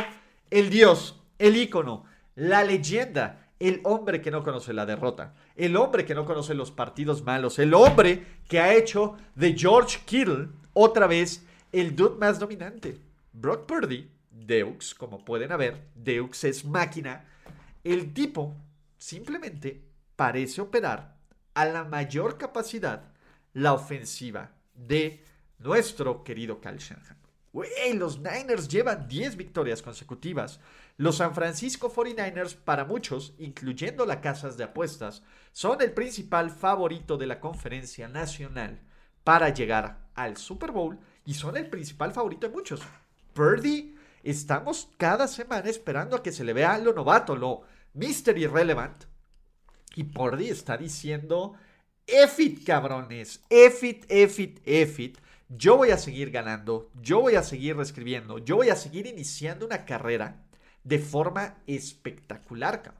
El 0.48 0.70
dios, 0.70 1.20
el 1.38 1.56
ícono, 1.56 2.04
la 2.36 2.62
leyenda, 2.62 3.50
el 3.58 3.80
hombre 3.82 4.22
que 4.22 4.30
no 4.30 4.44
conoce 4.44 4.72
la 4.72 4.86
derrota, 4.86 5.34
el 5.56 5.74
hombre 5.76 6.04
que 6.04 6.14
no 6.14 6.24
conoce 6.24 6.54
los 6.54 6.70
partidos 6.70 7.24
malos, 7.24 7.58
el 7.58 7.74
hombre 7.74 8.24
que 8.48 8.60
ha 8.60 8.72
hecho 8.72 9.16
de 9.34 9.58
George 9.58 10.02
Kittle 10.04 10.50
otra 10.72 11.08
vez 11.08 11.44
el 11.72 11.96
dude 11.96 12.16
más 12.16 12.38
dominante. 12.38 13.00
Brock 13.32 13.66
Purdy, 13.66 14.08
Deux, 14.30 14.94
como 14.94 15.24
pueden 15.24 15.56
ver, 15.58 15.88
Deux 15.96 16.44
es 16.44 16.64
máquina. 16.64 17.24
El 17.82 18.14
tipo 18.14 18.54
simplemente 18.98 19.82
parece 20.14 20.60
operar 20.60 21.13
a 21.54 21.64
la 21.64 21.84
mayor 21.84 22.36
capacidad 22.36 23.12
la 23.52 23.72
ofensiva 23.72 24.52
de 24.74 25.24
nuestro 25.58 26.24
querido 26.24 26.60
Kyle 26.60 26.78
Shanahan. 26.78 27.18
los 27.94 28.18
Niners 28.18 28.68
llevan 28.68 29.06
10 29.06 29.36
victorias 29.36 29.80
consecutivas. 29.80 30.60
Los 30.96 31.16
San 31.16 31.34
Francisco 31.34 31.92
49ers, 31.92 32.56
para 32.56 32.84
muchos, 32.84 33.34
incluyendo 33.38 34.04
las 34.04 34.18
casas 34.18 34.56
de 34.56 34.64
apuestas, 34.64 35.22
son 35.52 35.80
el 35.80 35.92
principal 35.92 36.50
favorito 36.50 37.16
de 37.16 37.26
la 37.26 37.40
conferencia 37.40 38.08
nacional 38.08 38.80
para 39.22 39.48
llegar 39.50 40.08
al 40.14 40.36
Super 40.36 40.72
Bowl 40.72 40.98
y 41.24 41.34
son 41.34 41.56
el 41.56 41.70
principal 41.70 42.12
favorito 42.12 42.48
de 42.48 42.52
muchos. 42.52 42.80
Purdy, 43.32 43.96
estamos 44.22 44.90
cada 44.96 45.26
semana 45.28 45.68
esperando 45.70 46.16
a 46.16 46.22
que 46.22 46.32
se 46.32 46.44
le 46.44 46.52
vea 46.52 46.78
lo 46.78 46.92
novato, 46.92 47.36
lo 47.36 47.62
Mr. 47.94 48.36
Irrelevant. 48.36 49.04
Y 49.94 50.04
Purdy 50.04 50.48
está 50.48 50.76
diciendo, 50.76 51.54
EFIT, 52.06 52.64
cabrones, 52.64 53.42
EFIT, 53.48 54.06
EFIT, 54.08 54.60
EFIT. 54.64 55.18
Yo 55.48 55.76
voy 55.76 55.90
a 55.90 55.98
seguir 55.98 56.30
ganando, 56.30 56.90
yo 57.00 57.20
voy 57.20 57.36
a 57.36 57.42
seguir 57.42 57.76
reescribiendo, 57.76 58.38
yo 58.38 58.56
voy 58.56 58.70
a 58.70 58.76
seguir 58.76 59.06
iniciando 59.06 59.66
una 59.66 59.84
carrera 59.84 60.44
de 60.82 60.98
forma 60.98 61.58
espectacular. 61.66 62.94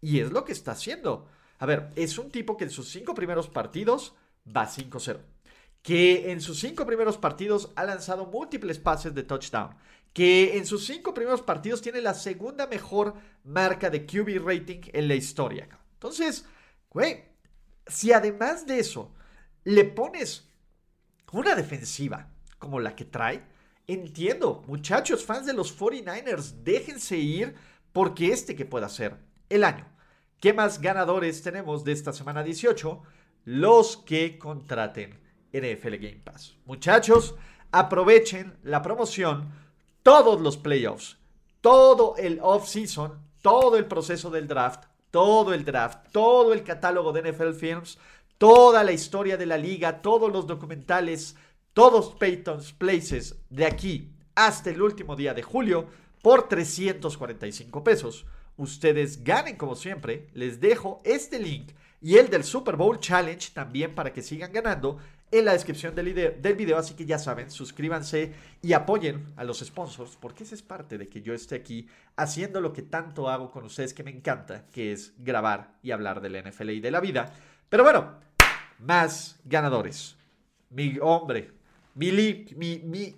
Y 0.00 0.20
es 0.20 0.30
lo 0.30 0.44
que 0.44 0.52
está 0.52 0.72
haciendo. 0.72 1.28
A 1.58 1.66
ver, 1.66 1.90
es 1.96 2.16
un 2.16 2.30
tipo 2.30 2.56
que 2.56 2.64
en 2.64 2.70
sus 2.70 2.88
cinco 2.90 3.14
primeros 3.14 3.48
partidos 3.48 4.14
va 4.46 4.66
5-0 4.66 5.20
que 5.82 6.30
en 6.30 6.40
sus 6.40 6.60
cinco 6.60 6.86
primeros 6.86 7.16
partidos 7.16 7.70
ha 7.76 7.84
lanzado 7.84 8.26
múltiples 8.26 8.78
pases 8.78 9.14
de 9.14 9.22
touchdown, 9.22 9.74
que 10.12 10.58
en 10.58 10.66
sus 10.66 10.84
cinco 10.84 11.14
primeros 11.14 11.42
partidos 11.42 11.80
tiene 11.80 12.00
la 12.00 12.14
segunda 12.14 12.66
mejor 12.66 13.14
marca 13.44 13.88
de 13.90 14.04
QB 14.04 14.44
rating 14.44 14.80
en 14.92 15.08
la 15.08 15.14
historia. 15.14 15.68
Entonces, 16.00 16.46
güey, 16.88 17.26
si 17.86 18.10
además 18.10 18.66
de 18.66 18.78
eso 18.78 19.12
le 19.64 19.84
pones 19.84 20.48
una 21.30 21.54
defensiva 21.54 22.30
como 22.58 22.80
la 22.80 22.96
que 22.96 23.04
trae, 23.04 23.44
entiendo, 23.86 24.64
muchachos, 24.66 25.26
fans 25.26 25.44
de 25.44 25.52
los 25.52 25.78
49ers, 25.78 26.62
déjense 26.62 27.18
ir 27.18 27.54
porque 27.92 28.32
este 28.32 28.56
que 28.56 28.64
pueda 28.64 28.88
ser 28.88 29.18
el 29.50 29.62
año. 29.62 29.86
¿Qué 30.40 30.54
más 30.54 30.80
ganadores 30.80 31.42
tenemos 31.42 31.84
de 31.84 31.92
esta 31.92 32.14
semana 32.14 32.42
18? 32.42 33.02
Los 33.44 33.98
que 33.98 34.38
contraten 34.38 35.20
NFL 35.52 35.96
Game 35.96 36.22
Pass. 36.24 36.56
Muchachos, 36.64 37.34
aprovechen 37.72 38.56
la 38.62 38.80
promoción, 38.80 39.52
todos 40.02 40.40
los 40.40 40.56
playoffs, 40.56 41.18
todo 41.60 42.16
el 42.16 42.38
off-season, 42.40 43.20
todo 43.42 43.76
el 43.76 43.84
proceso 43.84 44.30
del 44.30 44.48
draft, 44.48 44.84
todo 45.10 45.54
el 45.54 45.64
draft, 45.64 46.08
todo 46.12 46.52
el 46.52 46.62
catálogo 46.62 47.12
de 47.12 47.32
NFL 47.32 47.52
Films, 47.52 47.98
toda 48.38 48.84
la 48.84 48.92
historia 48.92 49.36
de 49.36 49.46
la 49.46 49.58
liga, 49.58 50.02
todos 50.02 50.32
los 50.32 50.46
documentales, 50.46 51.36
todos 51.72 52.14
Peyton's 52.14 52.72
Places 52.72 53.36
de 53.50 53.66
aquí 53.66 54.12
hasta 54.34 54.70
el 54.70 54.80
último 54.80 55.16
día 55.16 55.34
de 55.34 55.42
julio 55.42 55.88
por 56.22 56.48
345 56.48 57.84
pesos. 57.84 58.26
Ustedes 58.56 59.24
ganen 59.24 59.56
como 59.56 59.74
siempre. 59.74 60.28
Les 60.34 60.60
dejo 60.60 61.00
este 61.04 61.38
link 61.38 61.72
y 62.00 62.16
el 62.16 62.30
del 62.30 62.44
Super 62.44 62.76
Bowl 62.76 62.98
Challenge 62.98 63.50
también 63.52 63.94
para 63.94 64.12
que 64.12 64.22
sigan 64.22 64.52
ganando 64.52 64.98
en 65.30 65.44
la 65.44 65.52
descripción 65.52 65.94
del 65.94 66.54
video, 66.56 66.78
así 66.78 66.94
que 66.94 67.06
ya 67.06 67.18
saben, 67.18 67.50
suscríbanse 67.50 68.32
y 68.62 68.72
apoyen 68.72 69.32
a 69.36 69.44
los 69.44 69.60
sponsors, 69.60 70.16
porque 70.20 70.42
esa 70.42 70.54
es 70.54 70.62
parte 70.62 70.98
de 70.98 71.08
que 71.08 71.22
yo 71.22 71.34
esté 71.34 71.54
aquí 71.54 71.86
haciendo 72.16 72.60
lo 72.60 72.72
que 72.72 72.82
tanto 72.82 73.28
hago 73.28 73.50
con 73.50 73.64
ustedes 73.64 73.94
que 73.94 74.02
me 74.02 74.10
encanta, 74.10 74.66
que 74.72 74.92
es 74.92 75.14
grabar 75.18 75.78
y 75.82 75.92
hablar 75.92 76.20
del 76.20 76.42
NFL 76.42 76.70
y 76.70 76.80
de 76.80 76.90
la 76.90 77.00
vida. 77.00 77.32
Pero 77.68 77.84
bueno, 77.84 78.18
más 78.80 79.38
ganadores. 79.44 80.16
Mi 80.70 80.98
hombre, 81.00 81.52
mi, 81.94 82.10
mi, 82.56 82.78
mi 82.78 83.16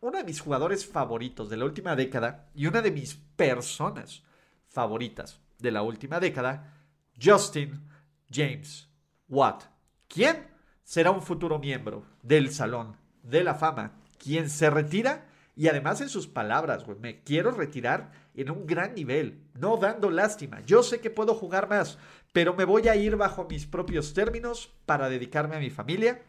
uno 0.00 0.18
de 0.18 0.24
mis 0.24 0.40
jugadores 0.40 0.86
favoritos 0.86 1.48
de 1.48 1.56
la 1.56 1.64
última 1.64 1.96
década 1.96 2.48
y 2.54 2.66
una 2.66 2.82
de 2.82 2.90
mis 2.90 3.14
personas 3.14 4.22
favoritas 4.68 5.40
de 5.58 5.72
la 5.72 5.82
última 5.82 6.20
década, 6.20 6.72
Justin 7.20 7.88
James 8.30 8.88
Watt. 9.28 9.64
¿Quién? 10.06 10.47
Será 10.88 11.10
un 11.10 11.20
futuro 11.20 11.58
miembro 11.58 12.02
del 12.22 12.50
Salón 12.50 12.96
de 13.22 13.44
la 13.44 13.54
Fama, 13.54 14.00
quien 14.16 14.48
se 14.48 14.70
retira 14.70 15.26
y 15.54 15.68
además 15.68 16.00
en 16.00 16.08
sus 16.08 16.26
palabras, 16.26 16.86
güey, 16.86 16.98
me 16.98 17.22
quiero 17.22 17.50
retirar 17.50 18.10
en 18.34 18.50
un 18.50 18.66
gran 18.66 18.94
nivel, 18.94 19.42
no 19.52 19.76
dando 19.76 20.10
lástima. 20.10 20.64
Yo 20.64 20.82
sé 20.82 21.02
que 21.02 21.10
puedo 21.10 21.34
jugar 21.34 21.68
más, 21.68 21.98
pero 22.32 22.54
me 22.54 22.64
voy 22.64 22.88
a 22.88 22.96
ir 22.96 23.16
bajo 23.16 23.46
mis 23.50 23.66
propios 23.66 24.14
términos 24.14 24.72
para 24.86 25.10
dedicarme 25.10 25.56
a 25.56 25.60
mi 25.60 25.68
familia. 25.68 26.22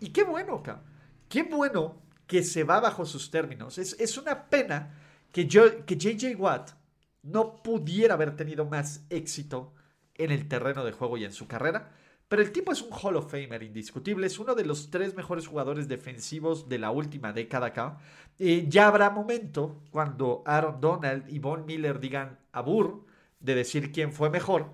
Y 0.00 0.08
qué 0.14 0.24
bueno, 0.24 0.62
cabrón. 0.62 0.84
Qué 1.28 1.42
bueno 1.42 2.00
que 2.26 2.42
se 2.42 2.64
va 2.64 2.80
bajo 2.80 3.04
sus 3.04 3.30
términos. 3.30 3.76
Es, 3.76 4.00
es 4.00 4.16
una 4.16 4.46
pena 4.48 4.94
que, 5.30 5.46
yo, 5.46 5.84
que 5.84 5.98
JJ 5.98 6.36
Watt 6.38 6.70
no 7.20 7.62
pudiera 7.62 8.14
haber 8.14 8.34
tenido 8.34 8.64
más 8.64 9.04
éxito 9.10 9.74
en 10.14 10.30
el 10.30 10.48
terreno 10.48 10.86
de 10.86 10.92
juego 10.92 11.18
y 11.18 11.24
en 11.24 11.32
su 11.32 11.46
carrera 11.46 11.92
pero 12.34 12.42
el 12.42 12.50
tipo 12.50 12.72
es 12.72 12.82
un 12.82 12.88
Hall 12.90 13.14
of 13.14 13.30
Famer 13.30 13.62
indiscutible, 13.62 14.26
es 14.26 14.40
uno 14.40 14.56
de 14.56 14.64
los 14.64 14.90
tres 14.90 15.14
mejores 15.14 15.46
jugadores 15.46 15.86
defensivos 15.86 16.68
de 16.68 16.80
la 16.80 16.90
última 16.90 17.32
década 17.32 17.66
acá. 17.66 17.98
Eh, 18.40 18.64
ya 18.66 18.88
habrá 18.88 19.08
momento 19.10 19.84
cuando 19.92 20.42
Aaron 20.44 20.80
Donald 20.80 21.32
y 21.32 21.38
Von 21.38 21.64
Miller 21.64 22.00
digan 22.00 22.40
abur 22.50 23.06
de 23.38 23.54
decir 23.54 23.92
quién 23.92 24.12
fue 24.12 24.30
mejor, 24.30 24.72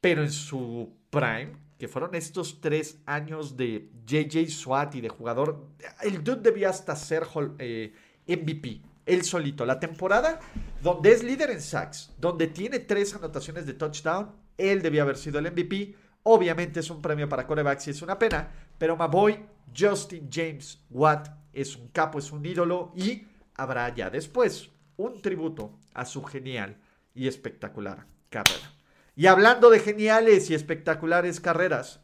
pero 0.00 0.24
en 0.24 0.32
su 0.32 0.92
prime, 1.08 1.52
que 1.78 1.86
fueron 1.86 2.16
estos 2.16 2.60
tres 2.60 3.00
años 3.06 3.56
de 3.56 3.92
JJ 4.04 4.48
Swat 4.48 4.96
y 4.96 5.00
de 5.00 5.08
jugador, 5.08 5.68
el 6.02 6.24
dude 6.24 6.42
debía 6.42 6.70
hasta 6.70 6.96
ser 6.96 7.28
eh, 7.60 7.94
MVP, 8.26 8.82
él 9.06 9.22
solito. 9.22 9.64
La 9.64 9.78
temporada 9.78 10.40
donde 10.82 11.12
es 11.12 11.22
líder 11.22 11.50
en 11.50 11.60
sacks, 11.60 12.12
donde 12.18 12.48
tiene 12.48 12.80
tres 12.80 13.14
anotaciones 13.14 13.66
de 13.66 13.74
touchdown, 13.74 14.32
él 14.56 14.82
debía 14.82 15.02
haber 15.02 15.16
sido 15.16 15.38
el 15.38 15.52
MVP 15.52 16.07
Obviamente 16.30 16.80
es 16.80 16.90
un 16.90 17.00
premio 17.00 17.26
para 17.26 17.46
corebacks 17.46 17.86
y 17.86 17.90
es 17.92 18.02
una 18.02 18.18
pena, 18.18 18.50
pero 18.76 18.98
my 18.98 19.06
boy 19.06 19.46
Justin 19.74 20.28
James 20.30 20.78
Watt 20.90 21.26
es 21.54 21.74
un 21.74 21.88
capo, 21.88 22.18
es 22.18 22.30
un 22.32 22.44
ídolo 22.44 22.92
y 22.94 23.26
habrá 23.54 23.88
ya 23.94 24.10
después 24.10 24.68
un 24.98 25.22
tributo 25.22 25.78
a 25.94 26.04
su 26.04 26.22
genial 26.22 26.76
y 27.14 27.28
espectacular 27.28 28.04
carrera. 28.28 28.74
Y 29.16 29.24
hablando 29.24 29.70
de 29.70 29.80
geniales 29.80 30.50
y 30.50 30.54
espectaculares 30.54 31.40
carreras, 31.40 32.02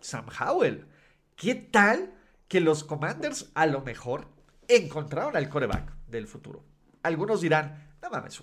Sam 0.00 0.26
Howell, 0.40 0.88
¿qué 1.36 1.54
tal 1.54 2.14
que 2.48 2.60
los 2.60 2.82
Commanders 2.82 3.52
a 3.54 3.66
lo 3.66 3.80
mejor 3.80 4.26
encontraron 4.66 5.36
al 5.36 5.48
coreback 5.48 5.92
del 6.08 6.26
futuro? 6.26 6.64
Algunos 7.04 7.42
dirán, 7.42 7.94
no 8.02 8.10
mames. 8.10 8.42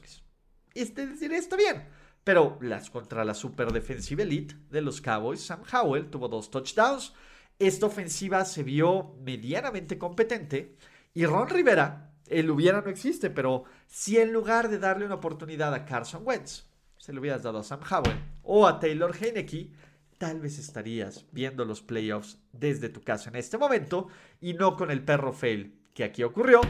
Este 0.73 1.03
esto 1.35 1.57
bien. 1.57 1.89
Pero 2.23 2.57
las 2.61 2.89
contra 2.89 3.25
la 3.25 3.33
super 3.33 3.71
defensiva 3.71 4.23
elite 4.23 4.55
de 4.69 4.81
los 4.81 5.01
Cowboys, 5.01 5.41
Sam 5.41 5.61
Howell 5.71 6.09
tuvo 6.09 6.27
dos 6.29 6.49
touchdowns. 6.49 7.13
Esta 7.59 7.85
ofensiva 7.85 8.45
se 8.45 8.63
vio 8.63 9.15
medianamente 9.21 9.97
competente. 9.97 10.77
Y 11.13 11.25
Ron 11.25 11.49
Rivera, 11.49 12.11
el 12.27 12.49
hubiera 12.49 12.81
no 12.81 12.89
existe, 12.89 13.29
pero 13.29 13.65
si 13.87 14.17
en 14.17 14.31
lugar 14.31 14.69
de 14.69 14.79
darle 14.79 15.05
una 15.05 15.15
oportunidad 15.15 15.73
a 15.73 15.85
Carson 15.85 16.23
Wentz, 16.25 16.63
se 16.97 17.11
lo 17.11 17.19
hubieras 17.19 17.43
dado 17.43 17.59
a 17.59 17.63
Sam 17.63 17.81
Howell 17.81 18.17
o 18.43 18.65
a 18.65 18.79
Taylor 18.79 19.13
Heineke, 19.13 19.71
tal 20.17 20.39
vez 20.39 20.57
estarías 20.57 21.25
viendo 21.31 21.65
los 21.65 21.81
playoffs 21.81 22.37
desde 22.53 22.87
tu 22.87 23.01
casa 23.01 23.29
en 23.29 23.35
este 23.35 23.57
momento 23.57 24.07
y 24.39 24.53
no 24.53 24.77
con 24.77 24.89
el 24.89 25.03
perro 25.03 25.33
fail 25.33 25.77
que 25.93 26.05
aquí 26.05 26.23
ocurrió. 26.23 26.61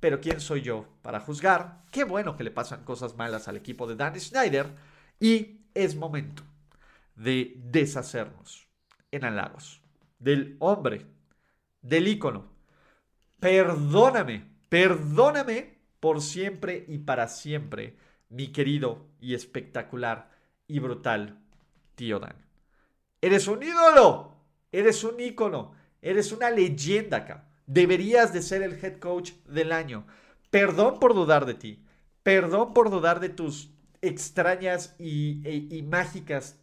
pero 0.00 0.20
¿quién 0.20 0.40
soy 0.40 0.62
yo 0.62 0.86
para 1.02 1.20
juzgar? 1.20 1.84
Qué 1.92 2.02
bueno 2.02 2.36
que 2.36 2.42
le 2.42 2.50
pasan 2.50 2.82
cosas 2.82 3.14
malas 3.16 3.46
al 3.46 3.56
equipo 3.56 3.86
de 3.86 3.94
Dan 3.94 4.18
Snyder 4.18 4.74
y 5.20 5.60
es 5.74 5.96
momento 5.96 6.42
de 7.16 7.54
deshacernos 7.56 8.68
en 9.10 9.24
halagos 9.24 9.82
del 10.18 10.56
hombre, 10.60 11.06
del 11.82 12.08
ícono. 12.08 12.46
Perdóname, 13.40 14.46
perdóname 14.68 15.78
por 15.98 16.22
siempre 16.22 16.84
y 16.88 16.98
para 16.98 17.28
siempre, 17.28 17.96
mi 18.28 18.48
querido 18.48 19.06
y 19.20 19.34
espectacular 19.34 20.30
y 20.66 20.78
brutal 20.78 21.40
tío 21.96 22.18
Dan. 22.18 22.36
Eres 23.20 23.48
un 23.48 23.62
ídolo, 23.62 24.36
eres 24.70 25.04
un 25.04 25.20
ícono, 25.20 25.74
eres 26.00 26.32
una 26.32 26.50
leyenda 26.50 27.18
acá. 27.18 27.48
Deberías 27.66 28.32
de 28.32 28.42
ser 28.42 28.62
el 28.62 28.72
head 28.82 28.98
coach 28.98 29.32
del 29.46 29.72
año. 29.72 30.06
Perdón 30.50 30.98
por 30.98 31.14
dudar 31.14 31.46
de 31.46 31.54
ti. 31.54 31.84
Perdón 32.22 32.74
por 32.74 32.90
dudar 32.90 33.20
de 33.20 33.28
tus 33.28 33.70
extrañas 34.02 34.94
y, 34.98 35.40
e, 35.44 35.82
mágicas 35.82 36.60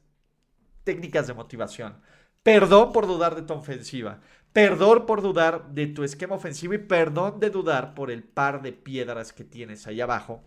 técnicas 0.84 1.28
de 1.28 1.34
motivación. 1.34 2.02
Perdón 2.44 2.92
por 2.92 3.08
dudar 3.08 3.36
de 3.36 3.42
tu 3.42 3.54
ofensiva. 3.54 4.20
Perdón 4.54 5.06
por 5.06 5.22
dudar 5.22 5.70
de 5.72 5.88
tu 5.88 6.04
esquema 6.04 6.36
ofensivo 6.36 6.74
y 6.74 6.80
perdón 6.80 7.40
de 7.40 7.50
dudar 7.50 7.94
por 7.94 8.12
el 8.12 8.24
par 8.24 8.62
de 8.62 8.74
piedras 8.74 9.32
que 9.32 9.44
tienes 9.44 9.88
ahí 9.88 10.02
abajo 10.02 10.44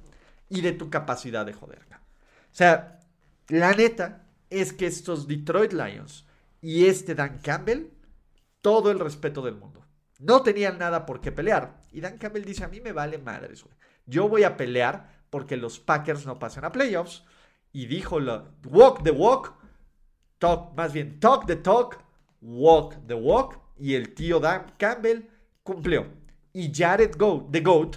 y 0.48 0.60
de 0.60 0.72
tu 0.72 0.90
capacidad 0.90 1.46
de 1.46 1.52
joder. 1.52 1.80
O 1.90 2.54
sea, 2.54 3.00
la 3.48 3.72
neta 3.72 4.26
es 4.50 4.72
que 4.72 4.86
estos 4.86 5.26
Detroit 5.26 5.72
Lions 5.72 6.26
y 6.60 6.86
este 6.86 7.14
Dan 7.14 7.38
Campbell, 7.38 7.86
todo 8.60 8.90
el 8.90 8.98
respeto 8.98 9.42
del 9.42 9.54
mundo. 9.54 9.86
No 10.18 10.42
tenían 10.42 10.78
nada 10.78 11.06
por 11.06 11.20
qué 11.20 11.32
pelear. 11.32 11.80
Y 11.90 12.00
Dan 12.00 12.18
Campbell 12.18 12.44
dice, 12.44 12.64
a 12.64 12.68
mí 12.68 12.80
me 12.80 12.92
vale 12.92 13.18
madres, 13.18 13.62
güey. 13.64 13.74
Yo 14.06 14.28
voy 14.28 14.44
a 14.44 14.56
pelear 14.56 15.21
porque 15.32 15.56
los 15.56 15.80
Packers 15.80 16.26
no 16.26 16.38
pasan 16.38 16.66
a 16.66 16.72
playoffs. 16.72 17.24
Y 17.72 17.86
dijo, 17.86 18.18
walk 18.66 19.02
the 19.02 19.10
walk, 19.10 19.54
talk, 20.38 20.76
más 20.76 20.92
bien, 20.92 21.18
talk 21.18 21.46
the 21.46 21.56
talk, 21.56 22.04
walk 22.42 22.96
the 23.06 23.14
walk. 23.14 23.58
Y 23.78 23.94
el 23.94 24.12
tío 24.12 24.38
Dan 24.38 24.74
Campbell 24.76 25.26
cumplió. 25.62 26.06
Y 26.52 26.70
Jared 26.70 27.16
Goat, 27.16 27.50
the 27.50 27.60
GOAT, 27.60 27.96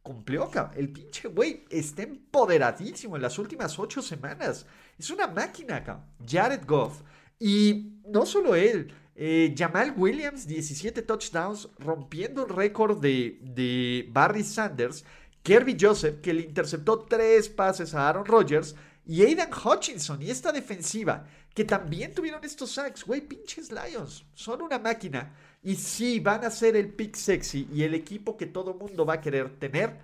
cumplió, 0.00 0.48
El 0.76 0.90
pinche 0.92 1.26
güey 1.26 1.64
está 1.70 2.04
empoderadísimo 2.04 3.16
en 3.16 3.22
las 3.22 3.36
últimas 3.40 3.76
ocho 3.80 4.00
semanas. 4.00 4.64
Es 4.96 5.10
una 5.10 5.26
máquina. 5.26 6.06
Jared 6.24 6.64
Goff. 6.64 7.02
Y 7.40 7.98
no 8.06 8.24
solo 8.24 8.54
él. 8.54 8.94
Eh, 9.18 9.54
Jamal 9.56 9.94
Williams, 9.96 10.46
17 10.46 11.02
touchdowns, 11.02 11.70
rompiendo 11.78 12.46
el 12.46 12.54
récord 12.54 13.00
de, 13.00 14.08
Barry 14.12 14.44
Sanders. 14.44 15.04
Kirby 15.46 15.76
Joseph, 15.80 16.20
que 16.20 16.34
le 16.34 16.42
interceptó 16.42 16.98
tres 17.08 17.48
pases 17.48 17.94
a 17.94 18.08
Aaron 18.08 18.26
Rodgers. 18.26 18.74
Y 19.06 19.22
Aidan 19.22 19.50
Hutchinson 19.52 20.20
y 20.20 20.30
esta 20.30 20.50
defensiva, 20.50 21.24
que 21.54 21.64
también 21.64 22.12
tuvieron 22.12 22.44
estos 22.44 22.72
sacks. 22.72 23.04
Güey, 23.04 23.20
pinches 23.20 23.70
Lions. 23.70 24.24
Son 24.34 24.60
una 24.60 24.80
máquina. 24.80 25.32
Y 25.62 25.76
sí, 25.76 26.18
van 26.18 26.44
a 26.44 26.50
ser 26.50 26.74
el 26.74 26.92
pick 26.92 27.14
sexy 27.14 27.68
y 27.72 27.84
el 27.84 27.94
equipo 27.94 28.36
que 28.36 28.46
todo 28.46 28.74
mundo 28.74 29.06
va 29.06 29.14
a 29.14 29.20
querer 29.20 29.56
tener 29.60 29.96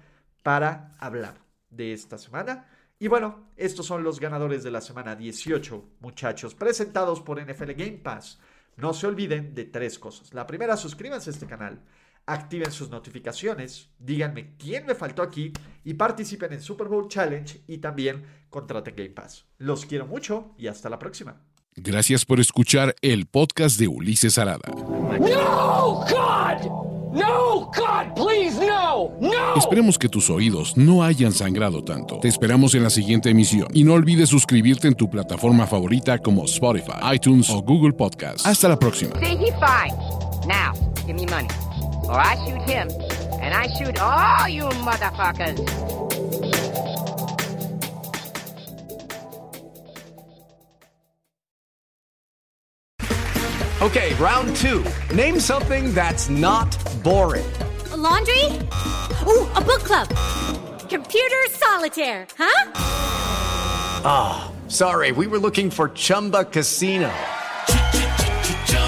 para 0.45 0.95
hablar 1.01 1.35
de 1.71 1.93
esta 1.93 2.19
semana. 2.19 2.69
Y 3.01 3.09
bueno, 3.09 3.49
estos 3.57 3.85
son 3.85 4.05
los 4.05 4.21
ganadores 4.21 4.63
de 4.63 4.71
la 4.71 4.81
semana 4.81 5.17
18, 5.17 5.85
muchachos, 5.99 6.55
presentados 6.55 7.21
por 7.21 7.43
NFL 7.43 7.73
Game 7.73 7.99
Pass. 7.99 8.39
No 8.77 8.95
se 8.95 9.09
olviden 9.09 9.57
de 9.57 9.65
tres 9.65 9.99
cosas. 9.99 10.33
La 10.35 10.47
primera, 10.47 10.77
suscríbanse 10.77 11.31
a 11.31 11.33
este 11.33 11.47
canal, 11.47 11.83
activen 12.27 12.71
sus 12.73 12.91
notificaciones, 12.91 13.91
díganme 13.99 14.57
quién 14.57 14.87
me 14.87 14.95
faltó 14.95 15.23
aquí 15.23 15.53
y 15.85 15.95
participen 15.95 16.53
en 16.53 16.61
Super 16.61 16.89
Bowl 16.89 17.09
Challenge 17.09 17.63
y 17.67 17.79
también 17.79 18.25
contraten 18.51 18.95
Game 18.97 19.11
Pass. 19.11 19.47
Los 19.59 19.87
quiero 19.87 20.07
mucho 20.07 20.55
y 20.59 20.67
hasta 20.67 20.89
la 20.89 20.99
próxima. 20.99 21.41
Gracias 21.75 22.27
por 22.27 22.39
escuchar 22.39 22.95
el 23.01 23.27
podcast 23.27 23.79
de 23.79 23.89
Ulises 23.89 24.37
Arada. 24.37 24.69
No, 24.69 26.05
God! 26.11 26.93
No, 27.13 27.71
God, 27.77 28.15
please, 28.15 28.59
no, 28.59 29.13
no. 29.21 29.55
Esperemos 29.55 29.99
que 29.99 30.09
tus 30.09 30.31
oídos 30.31 30.79
no 30.79 31.03
hayan 31.03 31.33
sangrado 31.33 31.85
tanto. 31.85 32.19
Te 32.21 32.29
esperamos 32.29 32.75
en 32.75 32.83
la 32.83 32.89
siguiente 32.89 33.29
emisión 33.29 33.69
y 33.75 33.85
no 33.85 33.93
olvides 33.93 34.31
suscribirte 34.31 34.89
en 34.89 34.95
tu 34.95 35.11
plataforma 35.11 35.67
favorita 35.67 36.19
como 36.19 36.47
Spotify, 36.47 36.93
iTunes 37.15 37.51
o 37.51 37.61
Google 37.61 37.93
Podcast. 37.93 38.47
Hasta 38.47 38.67
la 38.67 38.79
próxima. 38.79 39.13
See, 39.21 39.27
he 39.27 39.53
fine. 39.53 39.95
Now, 40.47 40.73
give 41.07 41.15
me 41.15 41.27
money, 41.27 41.49
or 42.13 42.21
I 42.21 42.37
shoot 42.45 42.61
him, 42.69 42.91
and 43.41 43.55
I 43.55 43.67
shoot 43.79 43.99
all 43.99 44.47
you 44.47 44.65
motherfuckers. 44.85 45.59
Okay, 53.81 54.15
round 54.15 54.55
two. 54.57 54.85
Name 55.15 55.41
something 55.41 55.95
that's 55.95 56.29
not 56.29 56.71
boring. 57.03 57.51
A 57.93 57.97
laundry? 57.97 58.45
Ooh, 59.27 59.49
a 59.57 59.61
book 59.61 59.83
club. 59.83 60.09
Computer 60.91 61.43
solitaire, 61.51 62.27
huh? 62.37 62.73
Ah, 64.05 64.53
oh, 64.53 64.69
sorry, 64.69 65.13
we 65.13 65.27
were 65.27 65.39
looking 65.39 65.71
for 65.71 65.89
Chumba 65.89 66.45
Casino. 66.45 67.11